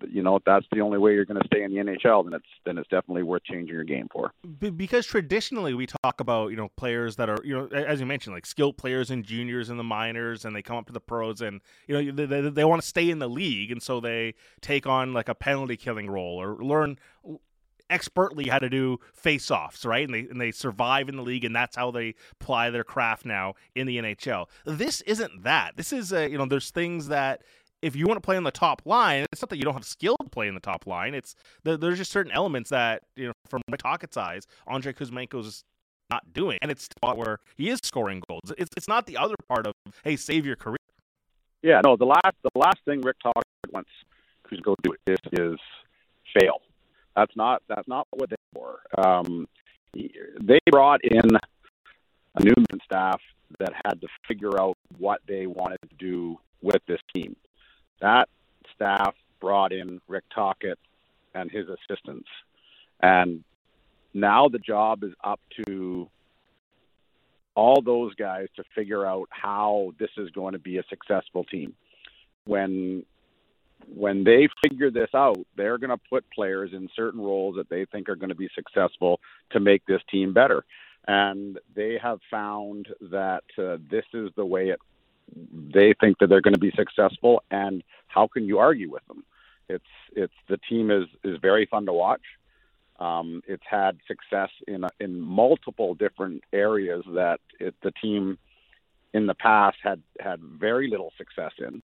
you 0.10 0.22
know 0.22 0.40
that's 0.46 0.66
the 0.72 0.82
only 0.82 0.98
way 0.98 1.14
you're 1.14 1.26
going 1.26 1.40
to 1.40 1.48
stay 1.48 1.64
in 1.64 1.74
the 1.74 1.78
NHL. 1.78 2.24
Then 2.24 2.34
it's 2.34 2.46
then 2.66 2.78
it's 2.78 2.90
definitely 2.90 3.24
worth 3.24 3.44
changing 3.44 3.74
your 3.74 3.84
game 3.84 4.08
for. 4.12 4.32
Because 4.60 5.06
traditionally 5.06 5.74
we 5.74 5.86
talk 5.86 6.20
about 6.20 6.50
you 6.50 6.58
know 6.58 6.70
players 6.78 7.16
that 7.18 7.30
are 7.30 7.40
you 7.44 7.56
know 7.56 7.68
as 7.68 8.00
you 8.00 8.06
mentioned 8.06 8.36
like 8.36 8.46
skilled 8.46 8.78
players 8.78 9.10
and 9.12 9.24
juniors 9.24 9.70
and 9.70 9.80
the 9.80 9.84
minors, 9.84 10.46
and 10.46 10.56
they 10.56 10.62
come 10.62 10.78
up 10.78 10.88
to 10.88 10.94
the 10.94 11.02
pros, 11.02 11.42
and 11.42 11.62
you 11.88 11.96
know 11.96 12.12
they, 12.12 12.26
they, 12.26 12.50
they 12.50 12.66
want 12.66 12.82
to 12.82 12.88
stay 12.88 13.10
in 13.10 13.20
the 13.20 13.30
league, 13.30 13.72
and 13.72 13.82
so 13.82 14.00
they 14.00 14.34
take 14.62 14.88
on 14.88 15.14
like 15.14 15.30
a 15.30 15.36
penalty 15.36 15.78
killing 15.78 16.10
role 16.10 16.42
or 16.42 16.56
learn 16.64 16.98
expertly 17.90 18.48
how 18.48 18.60
to 18.60 18.70
do 18.70 19.00
face-offs, 19.14 19.86
right? 19.86 20.06
And 20.06 20.14
they 20.14 20.20
and 20.30 20.40
they 20.40 20.52
survive 20.52 21.10
in 21.10 21.16
the 21.16 21.24
league, 21.24 21.46
and 21.46 21.56
that's 21.56 21.76
how 21.76 21.92
they 21.92 22.16
apply 22.40 22.70
their 22.70 22.84
craft 22.84 23.26
now 23.26 23.56
in 23.76 23.88
the 23.88 23.98
NHL. 23.98 24.48
This 24.66 25.02
isn't 25.02 25.44
that. 25.44 25.78
This 25.78 25.92
is 25.92 26.12
a, 26.12 26.30
you 26.30 26.38
know, 26.38 26.46
there's 26.46 26.72
things 26.72 27.08
that 27.08 27.42
if 27.82 27.96
you 27.96 28.06
want 28.06 28.18
to 28.18 28.22
play 28.22 28.38
on 28.38 28.44
the 28.44 28.52
top 28.52 28.82
line, 28.86 29.26
it's 29.32 29.42
not 29.42 29.50
that 29.50 29.58
you 29.58 29.64
don't 29.64 29.74
have 29.74 29.86
skill 29.86 30.16
to 30.22 30.30
play 30.30 30.48
in 30.48 30.54
the 30.54 30.60
top 30.60 30.86
line. 30.86 31.14
It's 31.14 31.36
there's 31.64 31.98
just 31.98 32.12
certain 32.12 32.32
elements 32.32 32.70
that 32.70 33.04
you 33.16 33.28
know 33.28 33.34
from 33.50 33.62
Tocchet's 33.78 34.18
eyes, 34.18 34.44
Andrei 34.68 34.94
Kuzmenko's 34.94 35.64
not 36.10 36.34
doing, 36.34 36.58
and 36.62 36.72
it's 36.72 36.86
spot 36.86 37.18
where 37.18 37.40
he 37.56 37.70
is 37.70 37.80
scoring 37.84 38.22
goals. 38.28 38.52
It's 38.58 38.70
it's 38.76 38.88
not 38.88 39.06
the 39.06 39.18
other 39.18 39.36
part 39.48 39.68
of 39.68 39.74
hey, 40.04 40.16
save 40.16 40.46
your 40.46 40.56
career. 40.56 40.78
Yeah, 41.62 41.82
no. 41.84 41.96
The 41.96 42.06
last 42.06 42.36
the 42.44 42.52
last 42.56 42.80
thing 42.86 43.02
Rick 43.02 43.18
Tocchet 43.24 43.44
wants 43.72 43.90
Kuzmenko 44.46 44.76
to 44.84 44.90
do 45.06 45.14
is, 45.14 45.20
is 45.34 45.60
fail 46.34 46.62
that's 47.20 47.36
not 47.36 47.62
that's 47.68 47.88
not 47.88 48.08
what 48.12 48.30
they 48.30 48.36
were. 48.56 48.80
Um, 48.98 49.48
they 49.94 50.60
brought 50.72 51.02
in 51.04 51.36
a 52.36 52.44
new 52.44 52.54
staff 52.86 53.20
that 53.60 53.74
had 53.74 54.00
to 54.02 54.08
figure 54.28 54.60
out 54.60 54.78
what 54.98 55.20
they 55.28 55.46
wanted 55.46 55.80
to 55.82 55.96
do 55.98 56.38
with 56.62 56.82
this 56.88 57.00
team. 57.14 57.36
That 58.00 58.30
staff 58.74 59.16
brought 59.42 59.74
in 59.74 60.00
Rick 60.08 60.24
Tocchet 60.34 60.80
and 61.34 61.52
his 61.52 61.66
assistants, 61.68 62.30
and 63.02 63.44
now 64.14 64.48
the 64.48 64.60
job 64.60 65.04
is 65.04 65.12
up 65.22 65.42
to 65.66 66.10
all 67.56 67.82
those 67.82 68.16
guys 68.16 68.48
to 68.56 68.64
figure 68.74 69.06
out 69.06 69.28
how 69.32 69.92
this 70.00 70.12
is 70.18 70.30
going 70.30 70.54
to 70.54 70.60
be 70.60 70.78
a 70.78 70.84
successful 70.90 71.44
team. 71.44 71.74
When 72.46 73.04
when 73.88 74.24
they 74.24 74.48
figure 74.64 74.92
this 74.92 75.10
out, 75.14 75.40
they're 75.56 75.78
going 75.78 75.90
to 75.90 76.04
put 76.10 76.30
players 76.32 76.72
in 76.74 76.90
certain 76.96 77.22
roles 77.22 77.56
that 77.56 77.70
they 77.70 77.86
think 77.86 78.10
are 78.10 78.16
going 78.16 78.30
to 78.30 78.36
be 78.36 78.50
successful 78.54 79.20
to 79.52 79.60
make 79.60 79.86
this 79.86 80.02
team 80.10 80.34
better. 80.34 80.64
And 81.08 81.60
they 81.76 81.98
have 82.02 82.20
found 82.30 82.88
that 83.12 83.44
uh, 83.58 83.78
this 83.90 84.06
is 84.14 84.30
the 84.36 84.46
way 84.46 84.70
it. 84.70 84.80
They 85.74 85.94
think 86.00 86.18
that 86.20 86.28
they're 86.28 86.42
going 86.42 86.56
to 86.56 86.60
be 86.60 86.74
successful, 86.76 87.44
and 87.52 87.84
how 88.08 88.28
can 88.28 88.46
you 88.46 88.58
argue 88.58 88.92
with 88.92 89.06
them? 89.08 89.24
It's 89.70 89.84
it's 90.16 90.34
the 90.48 90.58
team 90.58 90.90
is 90.90 91.06
is 91.24 91.38
very 91.40 91.68
fun 91.68 91.86
to 91.86 91.94
watch. 91.94 92.24
Um, 93.00 93.42
it's 93.48 93.64
had 93.70 93.98
success 94.08 94.50
in 94.68 94.86
in 95.00 95.22
multiple 95.22 95.94
different 95.94 96.44
areas 96.52 97.04
that 97.14 97.40
it, 97.60 97.76
the 97.84 97.92
team 97.92 98.38
in 99.14 99.28
the 99.28 99.36
past 99.36 99.78
had 99.84 100.02
had 100.20 100.42
very 100.42 100.90
little 100.90 101.14
success 101.18 101.54
in. 101.60 101.82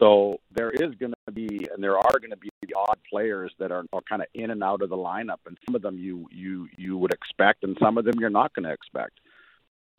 So 0.00 0.40
there 0.50 0.70
is 0.70 0.94
going 0.98 1.12
to 1.26 1.32
be, 1.32 1.68
and 1.72 1.84
there 1.84 1.98
are 1.98 2.18
going 2.18 2.30
to 2.30 2.36
be 2.36 2.48
the 2.62 2.74
odd 2.74 2.98
players 3.08 3.52
that 3.58 3.70
are, 3.70 3.84
are 3.92 4.00
kind 4.08 4.22
of 4.22 4.28
in 4.34 4.50
and 4.50 4.64
out 4.64 4.80
of 4.80 4.88
the 4.88 4.96
lineup, 4.96 5.40
and 5.46 5.58
some 5.66 5.74
of 5.74 5.82
them 5.82 5.98
you 5.98 6.26
you 6.32 6.68
you 6.78 6.96
would 6.96 7.12
expect, 7.12 7.64
and 7.64 7.76
some 7.78 7.98
of 7.98 8.06
them 8.06 8.14
you're 8.18 8.30
not 8.30 8.54
going 8.54 8.64
to 8.64 8.72
expect. 8.72 9.20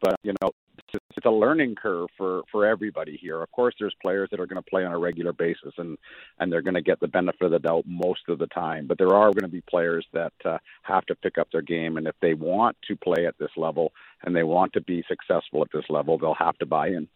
But 0.01 0.15
you 0.23 0.33
know, 0.41 0.49
it's, 0.79 1.03
it's 1.15 1.25
a 1.27 1.29
learning 1.29 1.75
curve 1.75 2.09
for 2.17 2.41
for 2.51 2.65
everybody 2.65 3.15
here. 3.21 3.43
Of 3.43 3.51
course, 3.51 3.75
there's 3.79 3.93
players 4.01 4.27
that 4.31 4.39
are 4.39 4.47
going 4.47 4.61
to 4.61 4.67
play 4.67 4.83
on 4.83 4.91
a 4.91 4.97
regular 4.97 5.33
basis, 5.33 5.73
and 5.77 5.99
and 6.39 6.51
they're 6.51 6.63
going 6.63 6.73
to 6.73 6.81
get 6.81 6.99
the 6.99 7.07
benefit 7.07 7.45
of 7.45 7.51
the 7.51 7.59
doubt 7.59 7.83
most 7.85 8.21
of 8.27 8.39
the 8.39 8.47
time. 8.47 8.87
But 8.87 8.97
there 8.97 9.13
are 9.13 9.31
going 9.31 9.43
to 9.43 9.47
be 9.49 9.61
players 9.69 10.07
that 10.13 10.33
uh, 10.43 10.57
have 10.81 11.05
to 11.05 11.15
pick 11.15 11.37
up 11.37 11.49
their 11.51 11.61
game, 11.61 11.97
and 11.97 12.07
if 12.07 12.15
they 12.23 12.33
want 12.33 12.75
to 12.87 12.95
play 12.95 13.27
at 13.27 13.37
this 13.37 13.51
level 13.55 13.93
and 14.23 14.35
they 14.35 14.43
want 14.43 14.73
to 14.73 14.81
be 14.81 15.03
successful 15.07 15.61
at 15.61 15.71
this 15.71 15.85
level, 15.89 16.17
they'll 16.17 16.33
have 16.33 16.57
to 16.57 16.65
buy 16.65 16.87
in. 16.87 17.07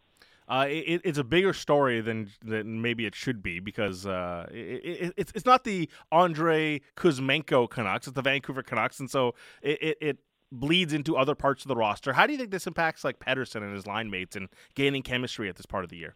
Uh, 0.48 0.66
it, 0.68 1.00
it's 1.04 1.18
a 1.18 1.24
bigger 1.24 1.52
story 1.52 2.00
than 2.00 2.30
than 2.44 2.80
maybe 2.80 3.04
it 3.04 3.14
should 3.14 3.42
be 3.42 3.58
because 3.58 4.06
uh, 4.06 4.46
it, 4.50 4.84
it, 4.84 5.14
it's 5.16 5.32
it's 5.34 5.46
not 5.46 5.64
the 5.64 5.88
Andrei 6.12 6.80
Kuzmenko 6.96 7.68
Canucks, 7.68 8.06
it's 8.06 8.14
the 8.14 8.22
Vancouver 8.22 8.62
Canucks, 8.62 9.00
and 9.00 9.10
so 9.10 9.34
it, 9.60 9.98
it 10.00 10.18
bleeds 10.52 10.92
into 10.92 11.16
other 11.16 11.34
parts 11.34 11.64
of 11.64 11.68
the 11.68 11.76
roster. 11.76 12.12
How 12.12 12.26
do 12.26 12.32
you 12.32 12.38
think 12.38 12.50
this 12.50 12.66
impacts 12.66 13.02
like 13.04 13.18
Pettersson 13.18 13.62
and 13.62 13.74
his 13.74 13.86
line 13.86 14.10
mates 14.10 14.36
and 14.36 14.48
gaining 14.74 15.02
chemistry 15.02 15.48
at 15.48 15.56
this 15.56 15.66
part 15.66 15.84
of 15.84 15.90
the 15.90 15.96
year? 15.96 16.14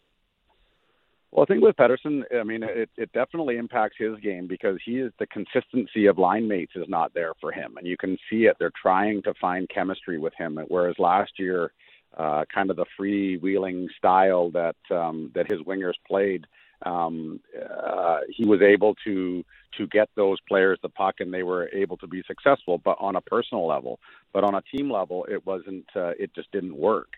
Well, 1.32 1.44
I 1.44 1.46
think 1.46 1.62
with 1.62 1.76
Pettersson, 1.76 2.22
I 2.34 2.42
mean, 2.42 2.64
it, 2.64 2.90
it 2.96 3.12
definitely 3.12 3.56
impacts 3.56 3.96
his 3.98 4.16
game 4.18 4.48
because 4.48 4.78
he 4.84 4.98
is 4.98 5.12
the 5.20 5.26
consistency 5.26 6.06
of 6.06 6.18
line 6.18 6.48
mates 6.48 6.72
is 6.74 6.86
not 6.88 7.14
there 7.14 7.34
for 7.40 7.52
him, 7.52 7.76
and 7.76 7.86
you 7.86 7.96
can 7.96 8.16
see 8.28 8.46
it. 8.46 8.56
They're 8.58 8.72
trying 8.80 9.22
to 9.22 9.34
find 9.40 9.68
chemistry 9.68 10.18
with 10.18 10.32
him, 10.36 10.58
whereas 10.68 10.96
last 10.98 11.32
year 11.38 11.72
uh, 12.16 12.44
kind 12.52 12.70
of 12.70 12.76
the 12.76 12.86
freewheeling 12.98 13.86
style 13.96 14.50
that 14.50 14.76
um, 14.90 15.30
that 15.34 15.50
his 15.50 15.60
wingers 15.60 15.94
played. 16.06 16.46
Um, 16.84 17.40
uh, 17.54 18.20
he 18.34 18.46
was 18.46 18.62
able 18.62 18.94
to 19.04 19.44
to 19.76 19.86
get 19.86 20.08
those 20.16 20.38
players 20.48 20.78
the 20.82 20.88
puck, 20.88 21.16
and 21.20 21.32
they 21.32 21.42
were 21.42 21.68
able 21.72 21.96
to 21.98 22.06
be 22.06 22.22
successful. 22.26 22.78
But 22.78 22.96
on 23.00 23.16
a 23.16 23.20
personal 23.20 23.66
level, 23.66 24.00
but 24.32 24.44
on 24.44 24.54
a 24.54 24.62
team 24.62 24.90
level, 24.90 25.26
it 25.30 25.46
wasn't. 25.46 25.86
Uh, 25.94 26.12
it 26.18 26.34
just 26.34 26.50
didn't 26.52 26.76
work. 26.76 27.12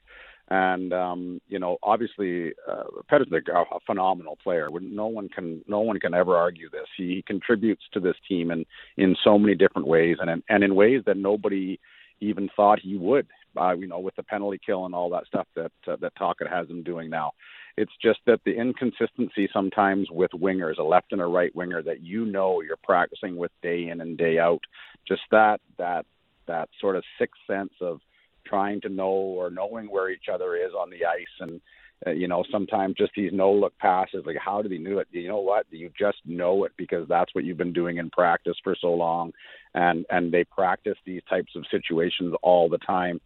And 0.48 0.92
um, 0.92 1.40
you 1.48 1.58
know, 1.58 1.78
obviously, 1.82 2.52
uh, 2.70 2.84
Pettersson 3.10 3.40
a 3.48 3.80
phenomenal 3.86 4.36
player. 4.42 4.68
No 4.80 5.06
one 5.06 5.28
can 5.28 5.62
no 5.66 5.80
one 5.80 5.98
can 6.00 6.12
ever 6.12 6.36
argue 6.36 6.68
this. 6.68 6.86
He, 6.96 7.24
contributes 7.26 7.84
to 7.92 8.00
this 8.00 8.16
team 8.28 8.50
in 8.50 8.66
in 8.96 9.16
so 9.24 9.38
many 9.38 9.54
different 9.54 9.86
ways, 9.86 10.16
and 10.20 10.28
in, 10.28 10.42
and 10.48 10.64
in 10.64 10.74
ways 10.74 11.02
that 11.06 11.16
nobody 11.16 11.78
even 12.20 12.50
thought 12.54 12.80
he 12.80 12.96
would 12.96 13.26
uh, 13.56 13.72
you 13.72 13.86
know, 13.86 13.98
with 13.98 14.16
the 14.16 14.22
penalty 14.22 14.58
kill 14.64 14.86
and 14.86 14.94
all 14.94 15.10
that 15.10 15.26
stuff 15.26 15.46
that 15.56 15.72
uh, 15.86 15.96
that 16.00 16.14
Tocchet 16.16 16.48
has 16.48 16.68
him 16.68 16.82
doing 16.82 17.10
now. 17.10 17.32
It's 17.76 17.92
just 18.02 18.20
that 18.26 18.40
the 18.44 18.52
inconsistency 18.52 19.48
sometimes 19.52 20.08
with 20.10 20.30
wingers, 20.32 20.78
a 20.78 20.82
left 20.82 21.12
and 21.12 21.20
a 21.20 21.26
right 21.26 21.54
winger 21.54 21.82
that 21.82 22.02
you 22.02 22.26
know 22.26 22.60
you're 22.60 22.76
practicing 22.82 23.36
with 23.36 23.50
day 23.62 23.88
in 23.88 24.00
and 24.00 24.18
day 24.18 24.38
out, 24.38 24.62
just 25.06 25.22
that 25.30 25.60
that 25.78 26.06
that 26.46 26.68
sort 26.80 26.96
of 26.96 27.04
sixth 27.18 27.40
sense 27.46 27.72
of 27.80 28.00
trying 28.44 28.80
to 28.80 28.88
know 28.88 29.04
or 29.04 29.50
knowing 29.50 29.90
where 29.90 30.10
each 30.10 30.26
other 30.32 30.56
is 30.56 30.72
on 30.78 30.90
the 30.90 31.04
ice 31.06 31.26
and 31.40 31.60
uh, 32.06 32.10
you 32.10 32.28
know 32.28 32.44
sometimes 32.50 32.94
just 32.96 33.12
these 33.16 33.32
no 33.32 33.52
look 33.52 33.76
passes 33.78 34.24
like 34.26 34.36
how 34.36 34.62
did 34.62 34.72
he 34.72 34.78
knew 34.78 34.98
it 34.98 35.08
you 35.10 35.28
know 35.28 35.40
what 35.40 35.66
you 35.70 35.90
just 35.98 36.18
know 36.24 36.64
it 36.64 36.72
because 36.76 37.06
that's 37.08 37.34
what 37.34 37.44
you've 37.44 37.58
been 37.58 37.72
doing 37.72 37.98
in 37.98 38.10
practice 38.10 38.56
for 38.62 38.76
so 38.80 38.92
long 38.92 39.32
and 39.74 40.04
and 40.10 40.32
they 40.32 40.44
practice 40.44 40.98
these 41.04 41.22
types 41.28 41.52
of 41.56 41.64
situations 41.70 42.34
all 42.42 42.68
the 42.68 42.78
time 42.78 43.20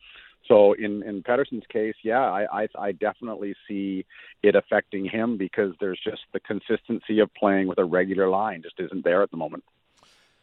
so 0.48 0.74
in 0.74 1.02
in 1.02 1.22
Pettersson's 1.22 1.66
case, 1.68 1.94
yeah, 2.02 2.20
I, 2.20 2.62
I 2.62 2.68
I 2.78 2.92
definitely 2.92 3.54
see 3.66 4.04
it 4.42 4.54
affecting 4.54 5.04
him 5.04 5.36
because 5.36 5.74
there's 5.80 6.00
just 6.02 6.22
the 6.32 6.40
consistency 6.40 7.18
of 7.20 7.32
playing 7.34 7.66
with 7.66 7.78
a 7.78 7.84
regular 7.84 8.28
line 8.28 8.62
just 8.62 8.78
isn't 8.78 9.04
there 9.04 9.22
at 9.22 9.30
the 9.30 9.36
moment. 9.36 9.64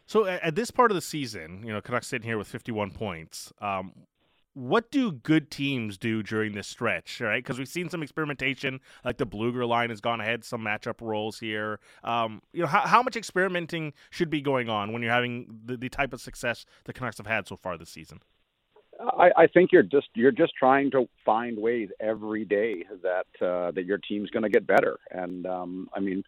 So 0.06 0.26
at 0.26 0.56
this 0.56 0.70
part 0.70 0.92
of 0.92 0.96
the 0.96 1.02
season, 1.02 1.64
you 1.66 1.72
know, 1.72 1.80
Canucks 1.80 2.08
sitting 2.08 2.28
here 2.28 2.38
with 2.38 2.48
51 2.48 2.92
points. 2.92 3.54
Um, 3.62 3.94
what 4.54 4.92
do 4.92 5.12
good 5.12 5.50
teams 5.50 5.98
do 5.98 6.22
during 6.22 6.54
this 6.54 6.68
stretch, 6.68 7.20
right? 7.20 7.44
Because 7.44 7.58
we've 7.58 7.68
seen 7.68 7.90
some 7.90 8.04
experimentation, 8.04 8.80
like 9.04 9.18
the 9.18 9.26
Blueger 9.26 9.68
line 9.68 9.90
has 9.90 10.00
gone 10.00 10.22
ahead, 10.22 10.44
some 10.44 10.62
matchup 10.62 11.02
roles 11.02 11.40
here. 11.40 11.80
Um, 12.04 12.42
you 12.52 12.62
know, 12.62 12.68
how, 12.68 12.82
how 12.82 13.02
much 13.02 13.16
experimenting 13.16 13.94
should 14.12 14.30
be 14.30 14.42
going 14.42 14.70
on 14.70 14.94
when 14.94 15.02
you're 15.02 15.12
having 15.12 15.60
the, 15.66 15.78
the 15.78 15.90
type 15.90 16.14
of 16.14 16.22
success 16.22 16.66
the 16.84 16.94
Canucks 16.94 17.18
have 17.18 17.28
had 17.28 17.48
so 17.48 17.58
far 17.58 17.78
this 17.78 17.90
season? 17.90 18.20
I, 19.00 19.32
I 19.36 19.48
think 19.48 19.72
you're 19.72 19.84
just 19.84 20.08
you're 20.14 20.32
just 20.32 20.54
trying 20.58 20.92
to 20.92 21.10
find 21.26 21.58
ways 21.58 21.90
every 22.00 22.46
day 22.46 22.86
that 23.02 23.46
uh, 23.46 23.72
that 23.72 23.86
your 23.86 23.98
team's 23.98 24.30
going 24.30 24.44
to 24.44 24.50
get 24.50 24.68
better. 24.68 24.98
And 25.10 25.48
um, 25.48 25.90
I 25.94 26.00
mean, 26.00 26.24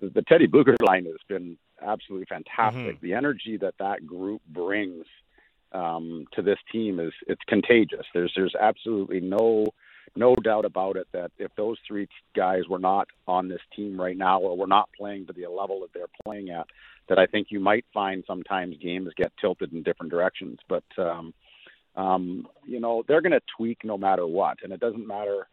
the, 0.00 0.08
the 0.08 0.22
Teddy 0.22 0.48
Blueger 0.48 0.74
line 0.82 1.04
has 1.04 1.14
been 1.28 1.56
absolutely 1.80 2.26
fantastic. 2.26 2.96
Mm-hmm. 2.96 3.06
The 3.06 3.14
energy 3.14 3.56
that 3.58 3.74
that 3.78 4.04
group 4.06 4.42
brings 4.48 5.04
um, 5.74 6.26
to 6.32 6.42
this 6.42 6.58
team 6.70 7.00
is 7.00 7.12
it's 7.26 7.42
contagious. 7.48 8.06
There's 8.14 8.32
there's 8.36 8.54
absolutely 8.58 9.20
no 9.20 9.66
no 10.14 10.34
doubt 10.36 10.64
about 10.64 10.96
it 10.96 11.06
that 11.12 11.30
if 11.38 11.50
those 11.56 11.78
three 11.86 12.08
guys 12.36 12.62
were 12.68 12.78
not 12.78 13.08
on 13.26 13.48
this 13.48 13.60
team 13.74 13.98
right 13.98 14.16
now 14.16 14.40
or 14.40 14.56
were 14.56 14.66
not 14.66 14.90
playing 14.96 15.26
to 15.26 15.32
the 15.32 15.46
level 15.46 15.80
that 15.80 15.92
they're 15.94 16.06
playing 16.24 16.50
at, 16.50 16.66
that 17.08 17.18
I 17.18 17.26
think 17.26 17.48
you 17.50 17.60
might 17.60 17.86
find 17.94 18.22
sometimes 18.26 18.76
games 18.76 19.08
get 19.16 19.32
tilted 19.40 19.72
in 19.72 19.82
different 19.82 20.12
directions. 20.12 20.58
But 20.68 20.84
um, 20.98 21.32
um, 21.96 22.46
you 22.66 22.80
know 22.80 23.02
they're 23.06 23.22
going 23.22 23.32
to 23.32 23.40
tweak 23.56 23.78
no 23.84 23.96
matter 23.96 24.26
what, 24.26 24.58
and 24.62 24.72
it 24.72 24.80
doesn't 24.80 25.06
matter. 25.06 25.48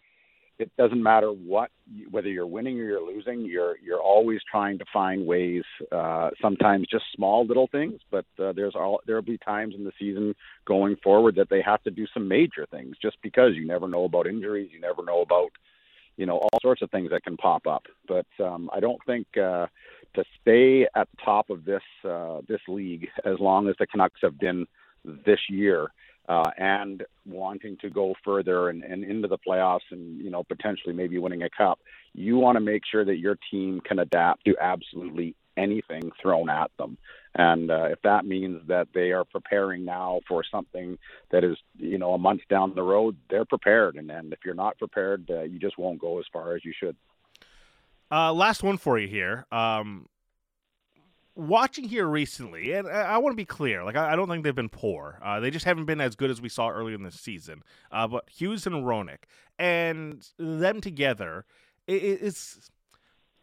It 0.60 0.72
doesn't 0.78 1.02
matter 1.02 1.30
what 1.30 1.72
whether 2.12 2.28
you're 2.28 2.46
winning 2.46 2.80
or 2.80 2.84
you're 2.84 3.02
losing. 3.02 3.42
You're 3.42 3.78
you're 3.80 4.02
always 4.02 4.42
trying 4.50 4.78
to 4.80 4.86
find 4.92 5.26
ways. 5.26 5.64
Uh, 5.92 6.32
sometimes 6.42 6.88
just 6.92 7.06
small 7.16 7.46
little 7.46 7.68
things, 7.68 8.02
but 8.12 8.26
uh, 8.38 8.52
there's 8.52 8.76
all 8.76 9.00
there'll 9.08 9.22
be 9.22 9.38
times 9.38 9.74
in 9.76 9.86
the 9.86 9.94
season 9.98 10.36
going 10.66 10.98
forward 11.02 11.36
that 11.36 11.50
they 11.50 11.62
have 11.62 11.82
to 11.84 11.92
do 11.92 12.06
some 12.14 12.28
major 12.28 12.68
things, 12.70 12.98
just 13.02 13.18
because 13.24 13.56
you 13.56 13.66
never 13.66 13.88
know 13.88 14.04
about 14.04 14.28
injuries. 14.28 14.70
You 14.74 14.82
never 14.82 15.04
know 15.04 15.22
about 15.22 15.52
you 16.20 16.26
know, 16.26 16.38
all 16.38 16.60
sorts 16.62 16.82
of 16.82 16.92
things 16.92 17.10
that 17.12 17.24
can 17.24 17.38
pop 17.38 17.66
up. 17.66 17.84
But 18.06 18.26
um, 18.44 18.70
I 18.74 18.82
don't 18.82 19.00
think 19.06 19.26
uh, 19.38 19.68
to 20.16 20.24
stay 20.42 20.86
at 20.94 21.08
the 21.12 21.18
top 21.24 21.50
of 21.50 21.64
this 21.64 21.82
uh, 22.04 22.42
this 22.46 22.60
league 22.68 23.08
as 23.24 23.40
long 23.40 23.70
as 23.70 23.76
the 23.80 23.88
Canucks 23.88 24.20
have 24.22 24.38
been 24.38 24.68
this 25.06 25.40
year. 25.50 25.94
Uh, 26.30 26.52
and 26.60 27.04
wanting 27.26 27.76
to 27.82 27.90
go 27.90 28.14
further 28.24 28.70
and, 28.70 28.84
and 28.84 29.04
into 29.04 29.28
the 29.28 29.38
playoffs 29.40 29.90
and 29.90 30.22
you 30.22 30.30
know 30.30 30.44
potentially 30.44 30.94
maybe 30.94 31.18
winning 31.18 31.42
a 31.42 31.50
cup, 31.50 31.80
you 32.14 32.38
want 32.38 32.56
to 32.56 32.60
make 32.60 32.84
sure 32.90 33.04
that 33.04 33.18
your 33.18 33.36
team 33.50 33.82
can 33.84 33.98
adapt 33.98 34.46
to 34.46 34.56
absolutely 34.62 35.36
anything 35.58 36.12
thrown 36.22 36.50
at 36.50 36.72
them. 36.78 36.98
And 37.36 37.70
uh, 37.70 37.86
if 37.86 38.02
that 38.04 38.26
means 38.26 38.62
that 38.68 38.88
they 38.94 39.12
are 39.12 39.24
preparing 39.24 39.86
now 39.86 40.22
for 40.28 40.44
something 40.50 40.98
that 41.32 41.44
is, 41.44 41.58
you 41.78 41.98
know, 41.98 42.14
a 42.14 42.18
month 42.18 42.42
down 42.50 42.74
the 42.74 42.82
road, 42.82 43.18
they're 43.30 43.46
prepared. 43.46 43.96
And, 43.96 44.10
and 44.10 44.34
if 44.34 44.40
you're 44.44 44.56
not 44.56 44.80
prepared, 44.80 45.30
uh, 45.30 45.44
you 45.44 45.60
just 45.60 45.78
won't 45.78 46.00
go 46.00 46.20
as 46.20 46.26
far 46.34 46.56
as 46.56 46.66
you 46.66 46.74
should. 46.78 46.96
Uh, 48.12 48.34
last 48.34 48.64
one 48.64 48.78
for 48.78 48.98
you 48.98 49.08
here. 49.08 49.46
Um, 49.52 50.08
watching 51.40 51.86
here 51.86 52.08
recently, 52.08 52.74
and 52.74 52.88
I, 52.88 53.02
I 53.02 53.18
want 53.18 53.34
to 53.34 53.38
be 53.38 53.46
clear, 53.46 53.84
like 53.84 53.96
I, 53.96 54.14
I, 54.14 54.16
don't 54.16 54.28
think 54.28 54.44
they've 54.44 54.54
been 54.54 54.70
poor. 54.70 55.20
Uh, 55.24 55.40
they 55.40 55.50
just 55.50 55.66
haven't 55.66 55.86
been 55.86 56.02
as 56.02 56.16
good 56.16 56.30
as 56.30 56.42
we 56.42 56.50
saw 56.50 56.70
earlier 56.70 56.96
in 56.96 57.04
the 57.04 57.12
season. 57.12 57.64
Uh, 57.92 58.08
but 58.08 58.30
Hughes 58.30 58.68
and 58.68 58.76
Hronek 58.84 59.20
and 59.58 60.28
them 60.38 60.82
together, 60.82 61.46
it, 61.88 61.94
it's 61.94 62.70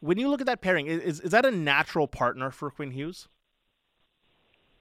when 0.00 0.18
you 0.18 0.28
look 0.28 0.40
at 0.40 0.46
that 0.46 0.60
pairing, 0.60 0.86
is 0.86 1.20
is 1.20 1.30
that 1.30 1.46
a 1.46 1.50
natural 1.50 2.06
partner 2.06 2.50
for 2.50 2.70
Quinn 2.70 2.90
Hughes? 2.90 3.28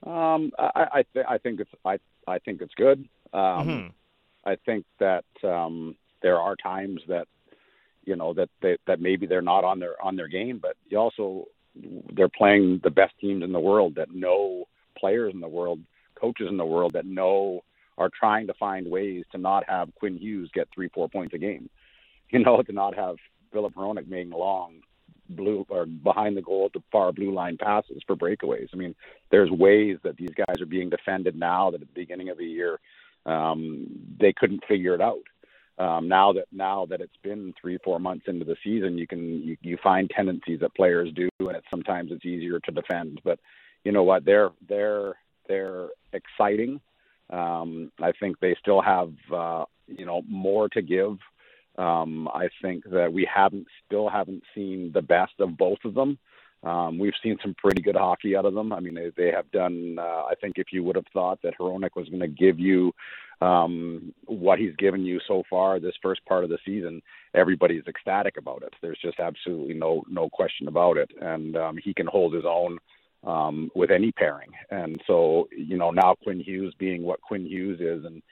Um, 0.06 0.52
I 0.58 0.86
I, 0.92 1.04
th- 1.12 1.26
I 1.28 1.38
think 1.38 1.60
it's 1.60 1.70
I 1.84 1.98
I 2.28 2.38
think 2.38 2.60
it's 2.60 2.74
good. 2.74 3.08
Um, 3.32 3.40
mm-hmm. 3.40 3.86
I 4.44 4.56
think 4.64 4.84
that 5.00 5.24
um, 5.42 5.96
there 6.22 6.38
are 6.40 6.54
times 6.56 7.02
that 7.08 7.26
you 8.04 8.14
know 8.14 8.34
that 8.34 8.50
they, 8.62 8.76
that 8.86 9.00
maybe 9.00 9.26
they're 9.26 9.42
not 9.42 9.64
on 9.64 9.80
their 9.80 10.00
on 10.04 10.16
their 10.16 10.28
game, 10.28 10.58
but 10.62 10.76
you 10.88 10.98
also 10.98 11.46
they're 12.14 12.28
playing 12.28 12.80
the 12.82 12.90
best 12.90 13.14
teams 13.20 13.42
in 13.42 13.52
the 13.52 13.60
world 13.60 13.94
that 13.96 14.14
know 14.14 14.64
players 14.98 15.32
in 15.34 15.40
the 15.40 15.48
world, 15.48 15.80
coaches 16.20 16.48
in 16.48 16.56
the 16.56 16.64
world 16.64 16.92
that 16.94 17.06
know 17.06 17.62
are 17.98 18.10
trying 18.18 18.46
to 18.46 18.54
find 18.54 18.90
ways 18.90 19.24
to 19.32 19.38
not 19.38 19.64
have 19.68 19.94
Quinn 19.94 20.16
Hughes 20.18 20.50
get 20.52 20.68
three 20.74 20.88
four 20.88 21.08
points 21.08 21.34
a 21.34 21.38
game, 21.38 21.68
you 22.30 22.38
know, 22.40 22.62
to 22.62 22.72
not 22.72 22.94
have 22.94 23.16
Filip 23.52 23.74
Hronek 23.74 24.08
making 24.08 24.32
long 24.32 24.80
blue 25.28 25.66
or 25.68 25.86
behind 25.86 26.36
the 26.36 26.42
goal 26.42 26.70
to 26.70 26.82
far 26.92 27.12
blue 27.12 27.32
line 27.32 27.56
passes 27.56 28.02
for 28.06 28.16
breakaways. 28.16 28.68
I 28.72 28.76
mean, 28.76 28.94
there's 29.30 29.50
ways 29.50 29.98
that 30.04 30.16
these 30.16 30.30
guys 30.36 30.60
are 30.60 30.66
being 30.66 30.90
defended 30.90 31.36
now 31.36 31.70
that 31.70 31.82
at 31.82 31.88
the 31.88 32.00
beginning 32.00 32.28
of 32.28 32.38
the 32.38 32.44
year 32.44 32.78
um, 33.24 33.88
they 34.20 34.32
couldn't 34.32 34.64
figure 34.68 34.94
it 34.94 35.00
out. 35.00 35.24
Um, 35.78 36.08
now 36.08 36.32
that 36.32 36.46
now 36.52 36.86
that 36.86 37.00
it's 37.00 37.16
been 37.22 37.52
three 37.60 37.78
four 37.84 37.98
months 37.98 38.26
into 38.28 38.44
the 38.44 38.56
season, 38.64 38.96
you 38.96 39.06
can 39.06 39.42
you, 39.42 39.56
you 39.60 39.78
find 39.82 40.10
tendencies 40.10 40.60
that 40.60 40.74
players 40.74 41.12
do, 41.14 41.28
and 41.40 41.56
it's 41.56 41.66
sometimes 41.70 42.10
it's 42.12 42.24
easier 42.24 42.58
to 42.60 42.72
defend. 42.72 43.20
But 43.24 43.38
you 43.84 43.92
know 43.92 44.02
what? 44.02 44.24
They're 44.24 44.50
they're 44.68 45.14
they're 45.48 45.88
exciting. 46.12 46.80
Um, 47.28 47.92
I 48.00 48.12
think 48.12 48.40
they 48.40 48.56
still 48.60 48.80
have 48.80 49.12
uh, 49.34 49.64
you 49.86 50.06
know 50.06 50.22
more 50.28 50.68
to 50.70 50.80
give 50.80 51.18
um, 51.78 52.28
I 52.28 52.48
think 52.62 52.84
that 52.90 53.12
we 53.12 53.28
haven't 53.32 53.66
still 53.84 54.08
haven't 54.08 54.42
seen 54.54 54.90
the 54.94 55.02
best 55.02 55.32
of 55.40 55.56
both 55.56 55.78
of 55.84 55.94
them. 55.94 56.18
Um, 56.66 56.98
we've 56.98 57.12
seen 57.22 57.38
some 57.40 57.54
pretty 57.54 57.80
good 57.80 57.94
hockey 57.94 58.34
out 58.36 58.44
of 58.44 58.54
them. 58.54 58.72
I 58.72 58.80
mean, 58.80 58.94
they, 58.94 59.12
they 59.16 59.30
have 59.30 59.48
done. 59.52 59.98
Uh, 60.00 60.24
I 60.24 60.34
think 60.40 60.54
if 60.56 60.72
you 60.72 60.82
would 60.82 60.96
have 60.96 61.06
thought 61.12 61.40
that 61.42 61.56
Hronek 61.58 61.94
was 61.94 62.08
going 62.08 62.20
to 62.20 62.28
give 62.28 62.58
you 62.58 62.92
um, 63.40 64.12
what 64.24 64.58
he's 64.58 64.74
given 64.76 65.04
you 65.04 65.20
so 65.28 65.44
far 65.48 65.78
this 65.78 65.94
first 66.02 66.24
part 66.26 66.42
of 66.42 66.50
the 66.50 66.58
season, 66.66 67.02
everybody's 67.34 67.86
ecstatic 67.86 68.36
about 68.36 68.64
it. 68.64 68.74
There's 68.82 68.98
just 69.00 69.20
absolutely 69.20 69.74
no 69.74 70.02
no 70.08 70.28
question 70.28 70.66
about 70.66 70.96
it, 70.96 71.10
and 71.20 71.56
um, 71.56 71.78
he 71.82 71.94
can 71.94 72.06
hold 72.06 72.34
his 72.34 72.44
own 72.44 72.78
um, 73.24 73.70
with 73.76 73.92
any 73.92 74.10
pairing. 74.10 74.50
And 74.70 75.00
so, 75.06 75.48
you 75.56 75.76
know, 75.76 75.92
now 75.92 76.16
Quinn 76.22 76.40
Hughes 76.40 76.74
being 76.78 77.04
what 77.04 77.20
Quinn 77.20 77.46
Hughes 77.46 77.80
is, 77.80 78.04
and 78.04 78.22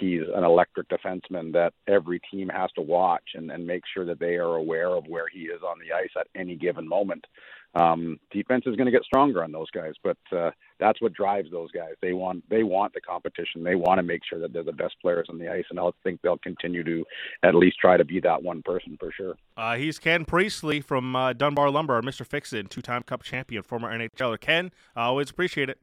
he's 0.00 0.22
an 0.34 0.44
electric 0.44 0.88
defenseman 0.88 1.52
that 1.52 1.72
every 1.86 2.20
team 2.30 2.48
has 2.48 2.70
to 2.72 2.82
watch 2.82 3.30
and, 3.34 3.50
and 3.50 3.66
make 3.66 3.82
sure 3.92 4.04
that 4.04 4.20
they 4.20 4.36
are 4.36 4.56
aware 4.56 4.94
of 4.94 5.06
where 5.06 5.28
he 5.32 5.40
is 5.40 5.62
on 5.62 5.78
the 5.78 5.94
ice 5.94 6.10
at 6.18 6.26
any 6.34 6.56
given 6.56 6.88
moment. 6.88 7.24
Um, 7.76 8.20
defense 8.30 8.64
is 8.66 8.76
going 8.76 8.86
to 8.86 8.92
get 8.92 9.02
stronger 9.02 9.42
on 9.42 9.50
those 9.50 9.70
guys, 9.72 9.94
but 10.04 10.16
uh, 10.36 10.50
that's 10.78 11.02
what 11.02 11.12
drives 11.12 11.50
those 11.50 11.72
guys. 11.72 11.94
They 12.00 12.12
want 12.12 12.48
they 12.48 12.62
want 12.62 12.94
the 12.94 13.00
competition. 13.00 13.64
They 13.64 13.74
want 13.74 13.98
to 13.98 14.04
make 14.04 14.20
sure 14.28 14.38
that 14.38 14.52
they're 14.52 14.62
the 14.62 14.72
best 14.72 14.94
players 15.02 15.26
on 15.28 15.38
the 15.38 15.48
ice, 15.48 15.64
and 15.70 15.80
I 15.80 15.88
think 16.04 16.20
they'll 16.22 16.38
continue 16.38 16.84
to 16.84 17.04
at 17.42 17.56
least 17.56 17.78
try 17.80 17.96
to 17.96 18.04
be 18.04 18.20
that 18.20 18.42
one 18.42 18.62
person 18.62 18.96
for 19.00 19.10
sure. 19.10 19.34
Uh, 19.56 19.74
he's 19.74 19.98
Ken 19.98 20.24
Priestlay 20.24 20.80
from 20.80 21.16
uh, 21.16 21.32
Dunbar 21.32 21.68
Lumber, 21.70 22.00
Mr. 22.00 22.24
Fixit, 22.24 22.70
two-time 22.70 23.02
Cup 23.02 23.24
champion, 23.24 23.64
former 23.64 23.90
NHLer. 23.90 24.38
Ken, 24.38 24.70
I 24.94 25.06
always 25.06 25.30
appreciate 25.30 25.68
it. 25.68 25.80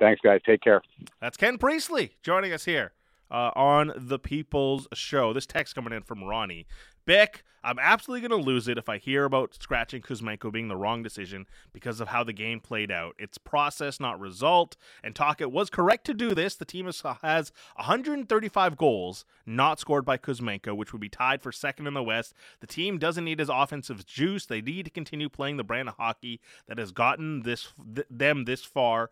Thanks, 0.00 0.20
guys. 0.24 0.40
Take 0.46 0.62
care. 0.62 0.80
That's 1.20 1.36
Ken 1.36 1.58
Priestlay 1.58 2.12
joining 2.22 2.52
us 2.52 2.64
here 2.64 2.92
uh, 3.30 3.50
on 3.54 3.92
the 3.96 4.18
People's 4.18 4.88
Show. 4.94 5.32
This 5.32 5.46
text 5.46 5.74
coming 5.74 5.92
in 5.92 6.02
from 6.02 6.24
Ronnie. 6.24 6.66
Bik, 7.06 7.42
I'm 7.64 7.78
absolutely 7.78 8.28
going 8.28 8.40
to 8.40 8.46
lose 8.46 8.68
it 8.68 8.78
if 8.78 8.88
I 8.88 8.98
hear 8.98 9.24
about 9.24 9.54
scratching 9.60 10.02
Kuzmenko 10.02 10.52
being 10.52 10.68
the 10.68 10.76
wrong 10.76 11.02
decision 11.02 11.46
because 11.72 12.00
of 12.00 12.08
how 12.08 12.22
the 12.22 12.32
game 12.32 12.60
played 12.60 12.92
out. 12.92 13.14
It's 13.18 13.38
process, 13.38 13.98
not 13.98 14.20
result. 14.20 14.76
And 15.02 15.14
Tocchet 15.14 15.50
was 15.50 15.70
correct 15.70 16.04
to 16.06 16.14
do 16.14 16.34
this. 16.34 16.54
The 16.54 16.64
team 16.64 16.84
has 17.22 17.52
135 17.76 18.76
goals 18.76 19.24
not 19.46 19.80
scored 19.80 20.04
by 20.04 20.18
Kuzmenko, 20.18 20.76
which 20.76 20.92
would 20.92 21.00
be 21.00 21.08
tied 21.08 21.42
for 21.42 21.50
second 21.50 21.86
in 21.86 21.94
the 21.94 22.02
West. 22.02 22.34
The 22.60 22.66
team 22.66 22.98
doesn't 22.98 23.24
need 23.24 23.38
his 23.38 23.48
offensive 23.48 24.06
juice. 24.06 24.46
They 24.46 24.60
need 24.60 24.84
to 24.84 24.90
continue 24.90 25.28
playing 25.28 25.56
the 25.56 25.64
brand 25.64 25.88
of 25.88 25.96
hockey 25.96 26.40
that 26.66 26.78
has 26.78 26.92
gotten 26.92 27.42
this 27.42 27.72
th- 27.94 28.06
them 28.10 28.44
this 28.44 28.64
far. 28.64 29.10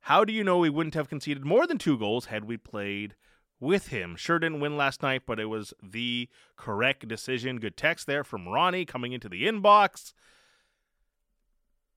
How 0.00 0.24
do 0.24 0.32
you 0.32 0.44
know 0.44 0.58
we 0.58 0.70
wouldn't 0.70 0.94
have 0.94 1.08
conceded 1.08 1.44
more 1.44 1.66
than 1.66 1.78
two 1.78 1.98
goals 1.98 2.26
had 2.26 2.44
we 2.44 2.56
played 2.56 3.16
with 3.60 3.88
him. 3.88 4.16
Sure 4.16 4.38
didn't 4.38 4.60
win 4.60 4.76
last 4.76 5.02
night, 5.02 5.22
but 5.26 5.40
it 5.40 5.46
was 5.46 5.72
the 5.82 6.28
correct 6.56 7.06
decision. 7.08 7.58
Good 7.58 7.76
text 7.76 8.06
there 8.06 8.24
from 8.24 8.48
Ronnie 8.48 8.84
coming 8.84 9.12
into 9.12 9.28
the 9.28 9.44
inbox. 9.44 10.12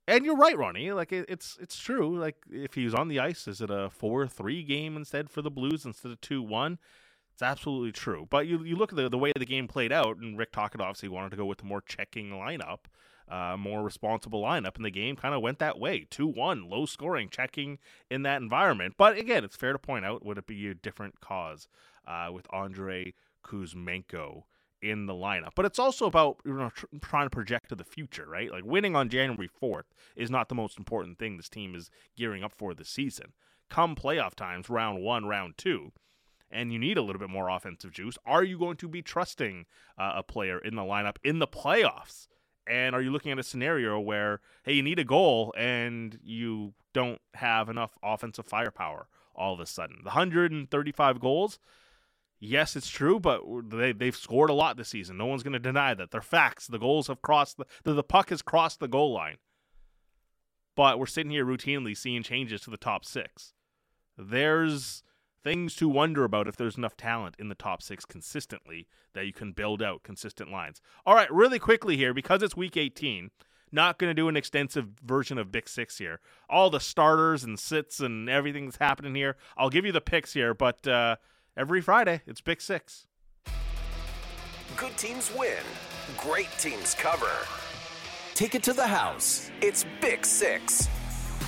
And 0.07 0.25
you're 0.25 0.37
right, 0.37 0.57
Ronnie. 0.57 0.91
Like 0.91 1.11
it, 1.11 1.25
it's 1.29 1.57
it's 1.61 1.77
true. 1.77 2.17
Like 2.17 2.37
if 2.49 2.73
he 2.73 2.83
was 2.83 2.95
on 2.95 3.09
the 3.09 3.19
ice, 3.19 3.47
is 3.47 3.61
it 3.61 3.69
a 3.69 3.89
four 3.91 4.27
three 4.27 4.63
game 4.63 4.97
instead 4.97 5.29
for 5.29 5.41
the 5.41 5.51
Blues 5.51 5.85
instead 5.85 6.11
of 6.11 6.19
two 6.21 6.41
one? 6.41 6.79
It's 7.33 7.43
absolutely 7.43 7.91
true. 7.91 8.27
But 8.29 8.47
you 8.47 8.63
you 8.63 8.75
look 8.75 8.91
at 8.91 8.95
the 8.95 9.07
the 9.07 9.19
way 9.19 9.31
the 9.37 9.45
game 9.45 9.67
played 9.67 9.91
out, 9.91 10.17
and 10.17 10.37
Rick 10.37 10.51
Tocchet 10.51 10.81
obviously 10.81 11.09
wanted 11.09 11.29
to 11.31 11.37
go 11.37 11.45
with 11.45 11.59
the 11.59 11.65
more 11.65 11.81
checking 11.81 12.31
lineup 12.31 12.79
uh, 13.29 13.55
more 13.57 13.83
responsible 13.83 14.41
lineup, 14.41 14.75
and 14.75 14.85
the 14.85 14.89
game 14.89 15.15
kind 15.15 15.35
of 15.35 15.41
went 15.41 15.59
that 15.59 15.79
way 15.79 16.07
2 16.09 16.27
1, 16.27 16.67
low 16.67 16.85
scoring, 16.85 17.29
checking 17.29 17.77
in 18.09 18.23
that 18.23 18.41
environment. 18.41 18.95
But 18.97 19.17
again, 19.17 19.43
it's 19.43 19.55
fair 19.55 19.73
to 19.73 19.79
point 19.79 20.05
out 20.05 20.25
would 20.25 20.37
it 20.37 20.47
be 20.47 20.67
a 20.67 20.73
different 20.73 21.21
cause 21.21 21.67
uh, 22.07 22.29
with 22.33 22.51
Andrei 22.53 23.13
Kuzmenko 23.45 24.43
in 24.81 25.05
the 25.05 25.13
lineup? 25.13 25.51
But 25.55 25.65
it's 25.65 25.79
also 25.79 26.07
about 26.07 26.37
you 26.43 26.53
know, 26.53 26.71
tr- 26.73 26.85
trying 27.01 27.27
to 27.27 27.29
project 27.29 27.69
to 27.69 27.75
the 27.75 27.83
future, 27.83 28.25
right? 28.27 28.51
Like 28.51 28.65
winning 28.65 28.95
on 28.95 29.09
January 29.09 29.49
4th 29.61 29.91
is 30.15 30.31
not 30.31 30.49
the 30.49 30.55
most 30.55 30.79
important 30.79 31.19
thing 31.19 31.37
this 31.37 31.49
team 31.49 31.75
is 31.75 31.91
gearing 32.17 32.43
up 32.43 32.53
for 32.57 32.73
this 32.73 32.89
season. 32.89 33.33
Come 33.69 33.95
playoff 33.95 34.33
times, 34.33 34.69
round 34.69 35.03
one, 35.03 35.25
round 35.25 35.53
two, 35.55 35.91
and 36.49 36.73
you 36.73 36.79
need 36.79 36.97
a 36.97 37.03
little 37.03 37.19
bit 37.19 37.29
more 37.29 37.49
offensive 37.49 37.91
juice. 37.91 38.17
Are 38.25 38.43
you 38.43 38.57
going 38.57 38.77
to 38.77 38.87
be 38.87 39.03
trusting 39.03 39.67
uh, 39.99 40.13
a 40.15 40.23
player 40.23 40.57
in 40.57 40.75
the 40.75 40.81
lineup 40.81 41.17
in 41.23 41.37
the 41.37 41.47
playoffs 41.47 42.27
and 42.67 42.95
are 42.95 43.01
you 43.01 43.11
looking 43.11 43.31
at 43.31 43.39
a 43.39 43.43
scenario 43.43 43.99
where, 43.99 44.41
hey, 44.63 44.73
you 44.73 44.83
need 44.83 44.99
a 44.99 45.03
goal 45.03 45.53
and 45.57 46.19
you 46.23 46.73
don't 46.93 47.21
have 47.35 47.69
enough 47.69 47.97
offensive 48.03 48.45
firepower 48.45 49.07
all 49.35 49.53
of 49.53 49.59
a 49.59 49.65
sudden? 49.65 49.97
The 50.03 50.09
135 50.09 51.19
goals, 51.19 51.59
yes, 52.39 52.75
it's 52.75 52.89
true, 52.89 53.19
but 53.19 53.41
they, 53.69 53.91
they've 53.91 54.15
scored 54.15 54.49
a 54.49 54.53
lot 54.53 54.77
this 54.77 54.89
season. 54.89 55.17
No 55.17 55.25
one's 55.25 55.43
going 55.43 55.53
to 55.53 55.59
deny 55.59 55.93
that. 55.93 56.11
They're 56.11 56.21
facts. 56.21 56.67
The 56.67 56.79
goals 56.79 57.07
have 57.07 57.21
crossed, 57.21 57.57
the, 57.83 57.93
the 57.93 58.03
puck 58.03 58.29
has 58.29 58.41
crossed 58.41 58.79
the 58.79 58.87
goal 58.87 59.13
line. 59.13 59.37
But 60.75 60.99
we're 60.99 61.07
sitting 61.07 61.31
here 61.31 61.45
routinely 61.45 61.97
seeing 61.97 62.23
changes 62.23 62.61
to 62.61 62.69
the 62.69 62.77
top 62.77 63.03
six. 63.03 63.53
There's 64.17 65.03
things 65.43 65.75
to 65.75 65.89
wonder 65.89 66.23
about 66.23 66.47
if 66.47 66.55
there's 66.55 66.77
enough 66.77 66.97
talent 66.97 67.35
in 67.39 67.49
the 67.49 67.55
top 67.55 67.81
six 67.81 68.05
consistently 68.05 68.87
that 69.13 69.25
you 69.25 69.33
can 69.33 69.51
build 69.51 69.81
out 69.81 70.03
consistent 70.03 70.51
lines. 70.51 70.81
All 71.05 71.15
right, 71.15 71.31
really 71.31 71.59
quickly 71.59 71.97
here, 71.97 72.13
because 72.13 72.43
it's 72.43 72.57
week 72.57 72.77
18, 72.77 73.31
not 73.71 73.99
going 73.99 74.09
to 74.09 74.13
do 74.13 74.27
an 74.27 74.37
extensive 74.37 74.87
version 75.03 75.37
of 75.37 75.51
Bik 75.51 75.67
Six 75.67 75.97
here. 75.97 76.19
All 76.49 76.69
the 76.69 76.79
starters 76.79 77.43
and 77.43 77.59
sits 77.59 77.99
and 77.99 78.29
everything 78.29 78.65
that's 78.65 78.77
happening 78.77 79.15
here. 79.15 79.37
I'll 79.57 79.69
give 79.69 79.85
you 79.85 79.91
the 79.91 80.01
picks 80.01 80.33
here, 80.33 80.53
but 80.53 80.87
uh, 80.87 81.17
every 81.55 81.81
Friday, 81.81 82.21
it's 82.25 82.41
Bik 82.41 82.61
Six. 82.61 83.05
Good 84.75 84.97
teams 84.97 85.31
win, 85.37 85.63
great 86.17 86.49
teams 86.57 86.93
cover. 86.95 87.31
Take 88.33 88.55
it 88.55 88.63
to 88.63 88.73
the 88.73 88.87
house. 88.87 89.51
It's 89.61 89.85
Bik 90.01 90.25
Six. 90.25 90.89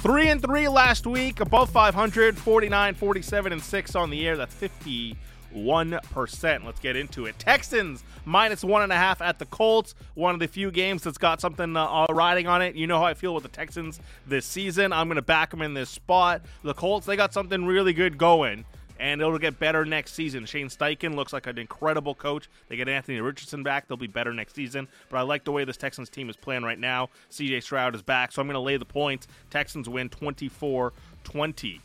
Three 0.01 0.29
and 0.29 0.41
three 0.41 0.67
last 0.67 1.05
week, 1.05 1.41
above 1.41 1.69
500, 1.69 2.35
49, 2.35 2.95
47, 2.95 3.53
and 3.53 3.61
six 3.61 3.95
on 3.95 4.09
the 4.09 4.27
air. 4.27 4.35
That's 4.35 4.51
50 4.55 5.15
1%. 5.55 6.65
Let's 6.65 6.79
get 6.79 6.95
into 6.95 7.27
it. 7.27 7.37
Texans 7.37 8.03
minus 8.25 8.63
one 8.63 8.81
and 8.81 8.91
a 8.91 8.95
half 8.95 9.21
at 9.21 9.37
the 9.37 9.45
Colts. 9.45 9.93
One 10.15 10.33
of 10.33 10.39
the 10.39 10.47
few 10.47 10.71
games 10.71 11.03
that's 11.03 11.19
got 11.19 11.39
something 11.39 11.77
uh, 11.77 12.07
riding 12.09 12.47
on 12.47 12.63
it. 12.63 12.73
You 12.73 12.87
know 12.87 12.97
how 12.97 13.05
I 13.05 13.13
feel 13.13 13.35
with 13.35 13.43
the 13.43 13.49
Texans 13.49 13.99
this 14.25 14.45
season. 14.45 14.91
I'm 14.91 15.07
going 15.07 15.17
to 15.17 15.21
back 15.21 15.51
them 15.51 15.61
in 15.61 15.75
this 15.75 15.91
spot. 15.91 16.41
The 16.63 16.73
Colts, 16.73 17.05
they 17.05 17.15
got 17.15 17.31
something 17.31 17.65
really 17.65 17.93
good 17.93 18.17
going 18.17 18.65
and 19.01 19.19
it'll 19.19 19.39
get 19.39 19.59
better 19.59 19.83
next 19.83 20.13
season. 20.13 20.45
Shane 20.45 20.67
Steichen 20.67 21.15
looks 21.15 21.33
like 21.33 21.47
an 21.47 21.57
incredible 21.57 22.13
coach. 22.13 22.47
They 22.69 22.75
get 22.75 22.87
Anthony 22.87 23.19
Richardson 23.19 23.63
back; 23.63 23.87
they'll 23.87 23.97
be 23.97 24.07
better 24.07 24.31
next 24.31 24.55
season. 24.55 24.87
But 25.09 25.17
I 25.17 25.21
like 25.23 25.43
the 25.43 25.51
way 25.51 25.65
this 25.65 25.75
Texans 25.75 26.09
team 26.09 26.29
is 26.29 26.37
playing 26.37 26.63
right 26.63 26.79
now. 26.79 27.09
C.J. 27.29 27.61
Stroud 27.61 27.95
is 27.95 28.03
back, 28.03 28.31
so 28.31 28.41
I'm 28.41 28.47
going 28.47 28.53
to 28.53 28.59
lay 28.59 28.77
the 28.77 28.85
points. 28.85 29.27
Texans 29.49 29.89
win 29.89 30.07
24-20. 30.09 31.79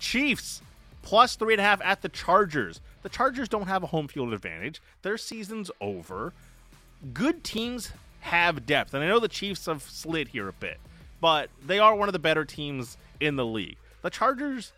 Chiefs 0.00 0.60
plus 1.02 1.36
three 1.36 1.54
and 1.54 1.60
a 1.60 1.64
half 1.64 1.80
at 1.82 2.02
the 2.02 2.08
Chargers. 2.08 2.80
The 3.02 3.08
Chargers 3.08 3.48
don't 3.48 3.68
have 3.68 3.84
a 3.84 3.86
home 3.86 4.08
field 4.08 4.32
advantage. 4.32 4.82
Their 5.02 5.16
season's 5.16 5.70
over. 5.80 6.32
Good 7.14 7.44
teams 7.44 7.92
have 8.20 8.66
depth, 8.66 8.92
and 8.92 9.04
I 9.04 9.06
know 9.06 9.20
the 9.20 9.28
Chiefs 9.28 9.66
have 9.66 9.82
slid 9.82 10.28
here 10.28 10.48
a 10.48 10.52
bit, 10.52 10.78
but 11.20 11.48
they 11.64 11.78
are 11.78 11.94
one 11.94 12.08
of 12.08 12.12
the 12.12 12.18
better 12.18 12.44
teams 12.44 12.96
in 13.20 13.36
the 13.36 13.46
league. 13.46 13.76
The 14.02 14.10
Chargers 14.10 14.72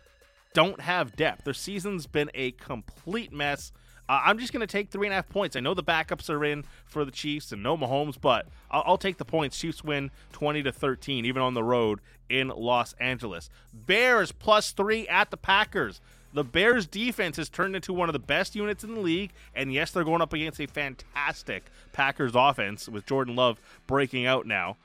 don't 0.53 0.81
have 0.81 1.15
depth. 1.15 1.43
Their 1.43 1.53
season's 1.53 2.07
been 2.07 2.31
a 2.33 2.51
complete 2.51 3.31
mess. 3.31 3.71
Uh, 4.07 4.21
I'm 4.25 4.39
just 4.39 4.51
going 4.51 4.61
to 4.61 4.67
take 4.67 4.89
three 4.89 5.05
and 5.05 5.13
a 5.13 5.15
half 5.17 5.29
points. 5.29 5.55
I 5.55 5.59
know 5.59 5.75
the 5.75 5.83
backups 5.83 6.29
are 6.29 6.43
in 6.43 6.65
for 6.85 7.05
the 7.05 7.11
Chiefs 7.11 7.51
and 7.51 7.61
no 7.61 7.77
Mahomes, 7.77 8.19
but 8.19 8.47
I'll, 8.71 8.83
I'll 8.85 8.97
take 8.97 9.17
the 9.17 9.25
points. 9.25 9.59
Chiefs 9.59 9.83
win 9.83 10.09
20 10.31 10.63
to 10.63 10.71
13, 10.71 11.25
even 11.25 11.41
on 11.41 11.53
the 11.53 11.63
road 11.63 11.99
in 12.27 12.47
Los 12.47 12.93
Angeles. 12.93 13.49
Bears 13.71 14.31
plus 14.31 14.71
three 14.71 15.07
at 15.07 15.29
the 15.29 15.37
Packers. 15.37 16.01
The 16.33 16.43
Bears 16.43 16.85
defense 16.85 17.37
has 17.37 17.49
turned 17.49 17.75
into 17.75 17.93
one 17.93 18.09
of 18.09 18.13
the 18.13 18.19
best 18.19 18.55
units 18.55 18.83
in 18.83 18.93
the 18.93 18.99
league, 18.99 19.31
and 19.55 19.73
yes, 19.73 19.91
they're 19.91 20.03
going 20.03 20.21
up 20.21 20.33
against 20.33 20.59
a 20.59 20.67
fantastic 20.67 21.65
Packers 21.91 22.33
offense 22.35 22.87
with 22.87 23.05
Jordan 23.05 23.35
Love 23.35 23.59
breaking 23.87 24.25
out 24.27 24.45
now. 24.45 24.77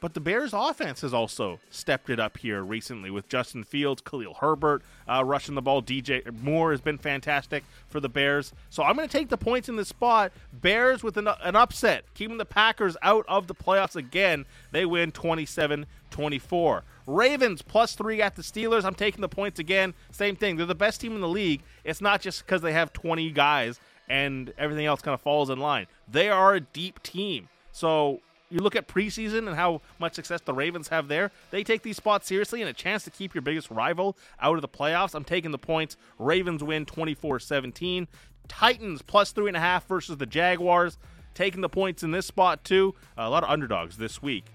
But 0.00 0.14
the 0.14 0.20
Bears' 0.20 0.52
offense 0.52 1.00
has 1.00 1.14
also 1.14 1.58
stepped 1.70 2.10
it 2.10 2.20
up 2.20 2.36
here 2.38 2.62
recently 2.62 3.10
with 3.10 3.28
Justin 3.28 3.64
Fields, 3.64 4.02
Khalil 4.02 4.34
Herbert 4.34 4.82
uh, 5.08 5.24
rushing 5.24 5.54
the 5.54 5.62
ball. 5.62 5.82
DJ 5.82 6.30
Moore 6.42 6.70
has 6.70 6.80
been 6.80 6.98
fantastic 6.98 7.64
for 7.88 7.98
the 7.98 8.08
Bears. 8.08 8.52
So 8.68 8.82
I'm 8.82 8.94
going 8.94 9.08
to 9.08 9.18
take 9.18 9.30
the 9.30 9.38
points 9.38 9.68
in 9.68 9.76
this 9.76 9.88
spot. 9.88 10.32
Bears 10.52 11.02
with 11.02 11.16
an, 11.16 11.28
an 11.42 11.56
upset, 11.56 12.04
keeping 12.14 12.36
the 12.36 12.44
Packers 12.44 12.96
out 13.02 13.24
of 13.26 13.46
the 13.46 13.54
playoffs 13.54 13.96
again. 13.96 14.44
They 14.70 14.84
win 14.84 15.12
27 15.12 15.86
24. 16.10 16.84
Ravens 17.06 17.62
plus 17.62 17.94
three 17.94 18.20
at 18.20 18.36
the 18.36 18.42
Steelers. 18.42 18.84
I'm 18.84 18.94
taking 18.94 19.20
the 19.20 19.28
points 19.28 19.58
again. 19.58 19.94
Same 20.10 20.36
thing. 20.36 20.56
They're 20.56 20.66
the 20.66 20.74
best 20.74 21.00
team 21.00 21.14
in 21.14 21.20
the 21.20 21.28
league. 21.28 21.62
It's 21.84 22.00
not 22.00 22.20
just 22.20 22.44
because 22.44 22.62
they 22.62 22.72
have 22.72 22.92
20 22.92 23.30
guys 23.30 23.80
and 24.08 24.52
everything 24.58 24.86
else 24.86 25.02
kind 25.02 25.14
of 25.14 25.20
falls 25.20 25.50
in 25.50 25.58
line. 25.58 25.86
They 26.08 26.28
are 26.28 26.54
a 26.54 26.60
deep 26.60 27.02
team. 27.02 27.48
So 27.72 28.20
you 28.56 28.62
look 28.62 28.74
at 28.74 28.88
preseason 28.88 29.48
and 29.48 29.54
how 29.54 29.82
much 29.98 30.14
success 30.14 30.40
the 30.40 30.54
Ravens 30.54 30.88
have 30.88 31.08
there. 31.08 31.30
They 31.50 31.62
take 31.62 31.82
these 31.82 31.98
spots 31.98 32.26
seriously 32.26 32.62
and 32.62 32.70
a 32.70 32.72
chance 32.72 33.04
to 33.04 33.10
keep 33.10 33.34
your 33.34 33.42
biggest 33.42 33.70
rival 33.70 34.16
out 34.40 34.54
of 34.54 34.62
the 34.62 34.68
playoffs. 34.68 35.14
I'm 35.14 35.24
taking 35.24 35.50
the 35.50 35.58
points. 35.58 35.98
Ravens 36.18 36.64
win 36.64 36.86
24 36.86 37.38
17. 37.38 38.08
Titans 38.48 39.02
plus 39.02 39.32
three 39.32 39.48
and 39.48 39.58
a 39.58 39.60
half 39.60 39.86
versus 39.86 40.16
the 40.16 40.24
Jaguars. 40.24 40.96
Taking 41.34 41.60
the 41.60 41.68
points 41.68 42.02
in 42.02 42.12
this 42.12 42.24
spot, 42.24 42.64
too. 42.64 42.94
A 43.18 43.28
lot 43.28 43.44
of 43.44 43.50
underdogs 43.50 43.98
this 43.98 44.22
week. 44.22 44.46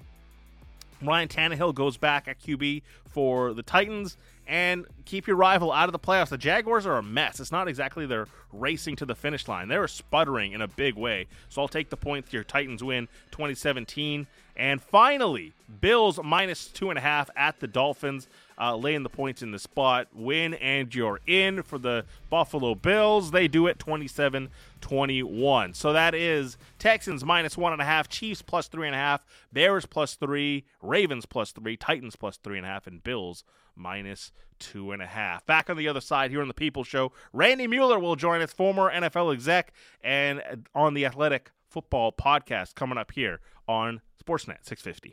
Ryan 1.03 1.27
Tannehill 1.27 1.75
goes 1.75 1.97
back 1.97 2.27
at 2.27 2.41
QB 2.41 2.81
for 3.05 3.53
the 3.53 3.61
Titans 3.61 4.17
and 4.51 4.85
keep 5.05 5.27
your 5.27 5.37
rival 5.37 5.71
out 5.71 5.87
of 5.87 5.93
the 5.93 5.99
playoffs. 5.99 6.27
The 6.27 6.37
Jaguars 6.37 6.85
are 6.85 6.97
a 6.97 7.01
mess. 7.01 7.39
It's 7.39 7.53
not 7.53 7.69
exactly 7.69 8.05
they're 8.05 8.27
racing 8.51 8.97
to 8.97 9.05
the 9.05 9.15
finish 9.15 9.47
line. 9.47 9.69
They're 9.69 9.87
sputtering 9.87 10.51
in 10.51 10.61
a 10.61 10.67
big 10.67 10.95
way. 10.95 11.27
So 11.47 11.61
I'll 11.61 11.69
take 11.69 11.89
the 11.89 11.95
points. 11.95 12.33
Your 12.33 12.43
Titans 12.43 12.83
win 12.83 13.07
2017. 13.31 14.27
And 14.57 14.81
finally, 14.81 15.53
Bills 15.79 16.19
minus 16.21 16.67
two 16.67 16.89
and 16.89 16.99
a 16.99 17.01
half 17.01 17.29
at 17.37 17.61
the 17.61 17.67
Dolphins 17.67 18.27
uh, 18.59 18.75
laying 18.75 19.03
the 19.03 19.09
points 19.09 19.41
in 19.41 19.51
the 19.51 19.57
spot. 19.57 20.09
Win 20.13 20.55
and 20.55 20.93
you're 20.93 21.21
in 21.25 21.63
for 21.63 21.77
the 21.77 22.03
Buffalo 22.29 22.75
Bills. 22.75 23.31
They 23.31 23.47
do 23.47 23.67
it 23.67 23.79
27 23.79 24.49
21. 24.81 25.73
So 25.75 25.93
that 25.93 26.13
is 26.13 26.57
Texans 26.77 27.23
minus 27.23 27.57
one 27.57 27.71
and 27.71 27.81
a 27.81 27.85
half, 27.85 28.09
Chiefs 28.09 28.41
plus 28.41 28.67
three 28.67 28.87
and 28.87 28.95
a 28.95 28.99
half, 28.99 29.23
Bears 29.53 29.85
plus 29.85 30.15
three, 30.15 30.65
Ravens 30.81 31.25
plus 31.25 31.51
three, 31.51 31.77
Titans 31.77 32.17
plus 32.17 32.35
three 32.35 32.57
and 32.57 32.65
a 32.65 32.69
half, 32.69 32.85
and 32.85 33.01
Bills 33.01 33.45
minus 33.75 34.31
two 34.59 34.91
and 34.91 35.01
a 35.01 35.07
half. 35.07 35.45
Back 35.45 35.69
on 35.69 35.77
the 35.77 35.87
other 35.87 36.01
side 36.01 36.31
here 36.31 36.41
on 36.41 36.47
the 36.47 36.53
People 36.53 36.83
Show, 36.83 37.11
Randy 37.33 37.67
Mueller 37.67 37.99
will 37.99 38.15
join 38.15 38.41
us, 38.41 38.53
former 38.53 38.91
NFL 38.91 39.33
exec, 39.33 39.73
and 40.03 40.41
on 40.75 40.93
the 40.93 41.05
Athletic 41.05 41.51
Football 41.67 42.11
Podcast 42.11 42.75
coming 42.75 42.97
up 42.97 43.11
here 43.11 43.39
on 43.67 44.01
Sportsnet 44.23 44.63
650. 44.63 45.09